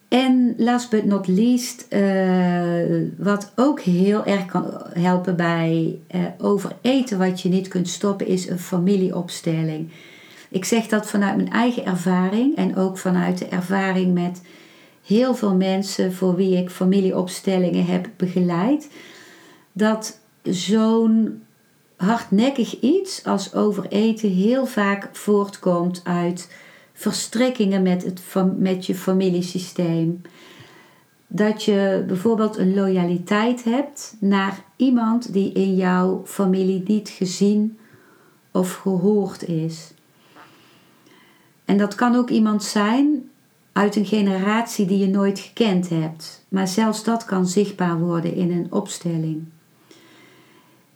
En 0.09 0.55
last 0.57 0.91
but 0.91 1.05
not 1.05 1.27
least, 1.27 1.87
uh, 1.91 3.09
wat 3.19 3.53
ook 3.57 3.81
heel 3.81 4.25
erg 4.25 4.47
kan 4.47 4.83
helpen 4.93 5.37
bij 5.37 5.99
uh, 6.15 6.21
overeten 6.39 7.19
wat 7.19 7.41
je 7.41 7.49
niet 7.49 7.69
kunt 7.69 7.89
stoppen, 7.89 8.27
is 8.27 8.49
een 8.49 8.59
familieopstelling. 8.59 9.91
Ik 10.51 10.65
zeg 10.65 10.87
dat 10.87 11.07
vanuit 11.07 11.37
mijn 11.37 11.51
eigen 11.51 11.85
ervaring 11.85 12.57
en 12.57 12.77
ook 12.77 12.99
vanuit 12.99 13.39
de 13.39 13.47
ervaring 13.47 14.15
met 14.15 14.43
heel 15.07 15.35
veel 15.35 15.55
mensen 15.55 16.13
voor 16.13 16.37
wie 16.37 16.57
ik 16.57 16.71
familieopstellingen 16.71 17.85
heb 17.85 18.09
begeleid. 18.17 18.91
Dat 19.73 20.21
zo'n 20.43 21.43
hardnekkig 21.97 22.81
iets 22.81 23.25
als 23.25 23.55
overeten 23.55 24.31
heel 24.31 24.67
vaak 24.67 25.09
voortkomt 25.13 26.01
uit 26.05 26.49
verstrikkingen 26.99 27.83
met, 27.83 28.05
het, 28.05 28.23
met 28.57 28.87
je 28.87 28.95
familiesysteem. 28.95 30.21
Dat 31.27 31.65
je 31.65 32.05
bijvoorbeeld 32.07 32.57
een 32.57 32.75
loyaliteit 32.75 33.65
hebt 33.65 34.17
naar 34.21 34.65
iemand 34.77 35.33
die 35.33 35.53
in 35.53 35.77
jouw 35.77 36.23
familie 36.25 36.83
niet 36.87 37.09
gezien 37.09 37.79
of 38.53 38.75
gehoord 38.75 39.43
is. 39.43 39.93
En 41.65 41.79
dat 41.79 41.95
kan 41.95 42.15
ook 42.15 42.31
iemand 42.31 42.65
zijn 42.65 43.31
uit 43.73 43.97
een 43.97 44.07
generatie 44.07 44.87
die 44.87 44.99
je 44.99 45.09
nooit 45.09 45.39
gekend 45.39 45.89
hebt. 45.89 46.45
Maar 46.49 46.69
zelfs 46.69 47.05
dat 47.05 47.25
kan 47.25 47.47
zichtbaar 47.47 47.99
worden 47.99 48.35
in 48.35 48.51
een 48.51 48.73
opstelling. 48.73 49.45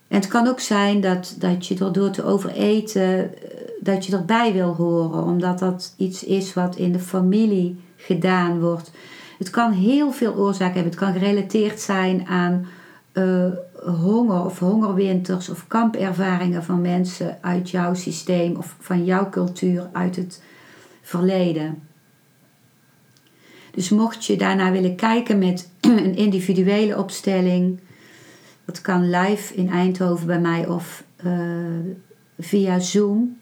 En 0.08 0.18
het 0.18 0.28
kan 0.28 0.46
ook 0.46 0.60
zijn 0.60 1.00
dat, 1.00 1.36
dat 1.38 1.66
je 1.66 1.74
door 1.74 2.10
te 2.10 2.24
overeten 2.24 3.30
dat 3.84 4.06
je 4.06 4.16
erbij 4.16 4.52
wil 4.52 4.74
horen, 4.74 5.22
omdat 5.22 5.58
dat 5.58 5.94
iets 5.96 6.24
is 6.24 6.54
wat 6.54 6.76
in 6.76 6.92
de 6.92 6.98
familie 6.98 7.80
gedaan 7.96 8.60
wordt. 8.60 8.90
Het 9.38 9.50
kan 9.50 9.72
heel 9.72 10.12
veel 10.12 10.34
oorzaken 10.34 10.74
hebben. 10.74 10.92
Het 10.92 11.00
kan 11.00 11.12
gerelateerd 11.12 11.80
zijn 11.80 12.26
aan 12.26 12.66
uh, 13.12 13.46
honger 13.84 14.44
of 14.44 14.58
hongerwinters 14.58 15.48
of 15.48 15.66
kampervaringen 15.66 16.64
van 16.64 16.80
mensen 16.80 17.38
uit 17.40 17.70
jouw 17.70 17.94
systeem 17.94 18.56
of 18.56 18.76
van 18.78 19.04
jouw 19.04 19.28
cultuur 19.28 19.88
uit 19.92 20.16
het 20.16 20.42
verleden. 21.02 21.82
Dus 23.70 23.88
mocht 23.88 24.24
je 24.24 24.36
daarna 24.36 24.70
willen 24.70 24.96
kijken 24.96 25.38
met 25.38 25.70
een 25.80 26.16
individuele 26.16 26.98
opstelling, 26.98 27.80
dat 28.64 28.80
kan 28.80 29.10
live 29.10 29.54
in 29.54 29.70
Eindhoven 29.70 30.26
bij 30.26 30.40
mij 30.40 30.68
of 30.68 31.04
uh, 31.24 31.32
via 32.38 32.78
Zoom 32.78 33.40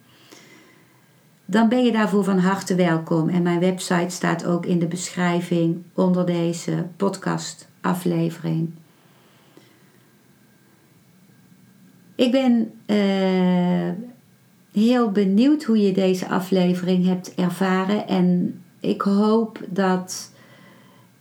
dan 1.51 1.69
ben 1.69 1.85
je 1.85 1.93
daarvoor 1.93 2.25
van 2.25 2.39
harte 2.39 2.75
welkom. 2.75 3.29
En 3.29 3.43
mijn 3.43 3.61
website 3.61 4.09
staat 4.09 4.45
ook 4.45 4.67
in 4.67 4.79
de 4.79 4.87
beschrijving 4.87 5.83
onder 5.95 6.27
deze 6.27 6.87
podcastaflevering. 6.97 8.71
Ik 12.15 12.31
ben 12.31 12.73
uh, 12.87 13.91
heel 14.73 15.11
benieuwd 15.11 15.65
hoe 15.65 15.79
je 15.79 15.93
deze 15.93 16.29
aflevering 16.29 17.07
hebt 17.07 17.35
ervaren. 17.35 18.09
En 18.09 18.61
ik 18.81 19.01
hoop 19.01 19.61
dat 19.69 20.33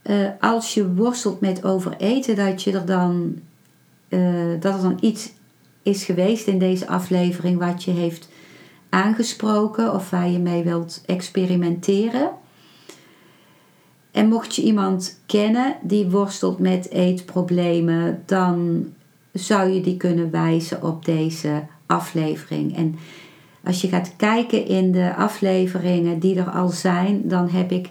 uh, 0.02 0.28
als 0.40 0.74
je 0.74 0.94
worstelt 0.94 1.40
met 1.40 1.64
overeten, 1.64 2.36
dat, 2.36 2.62
je 2.62 2.72
er 2.72 2.86
dan, 2.86 3.34
uh, 4.08 4.60
dat 4.60 4.74
er 4.74 4.82
dan 4.82 4.98
iets 5.00 5.32
is 5.82 6.04
geweest 6.04 6.46
in 6.46 6.58
deze 6.58 6.88
aflevering 6.88 7.58
wat 7.58 7.84
je 7.84 7.90
heeft 7.90 8.28
aangesproken 8.90 9.94
of 9.94 10.10
waar 10.10 10.28
je 10.28 10.38
mee 10.38 10.62
wilt 10.62 11.02
experimenteren. 11.06 12.30
En 14.10 14.28
mocht 14.28 14.54
je 14.54 14.62
iemand 14.62 15.20
kennen 15.26 15.76
die 15.82 16.10
worstelt 16.10 16.58
met 16.58 16.90
eetproblemen, 16.90 18.22
dan 18.26 18.86
zou 19.32 19.70
je 19.70 19.80
die 19.80 19.96
kunnen 19.96 20.30
wijzen 20.30 20.82
op 20.82 21.04
deze 21.04 21.62
aflevering. 21.86 22.76
En 22.76 22.98
als 23.64 23.80
je 23.80 23.88
gaat 23.88 24.16
kijken 24.16 24.66
in 24.66 24.92
de 24.92 25.14
afleveringen 25.14 26.18
die 26.18 26.38
er 26.38 26.50
al 26.50 26.68
zijn, 26.68 27.28
dan 27.28 27.48
heb 27.48 27.72
ik 27.72 27.90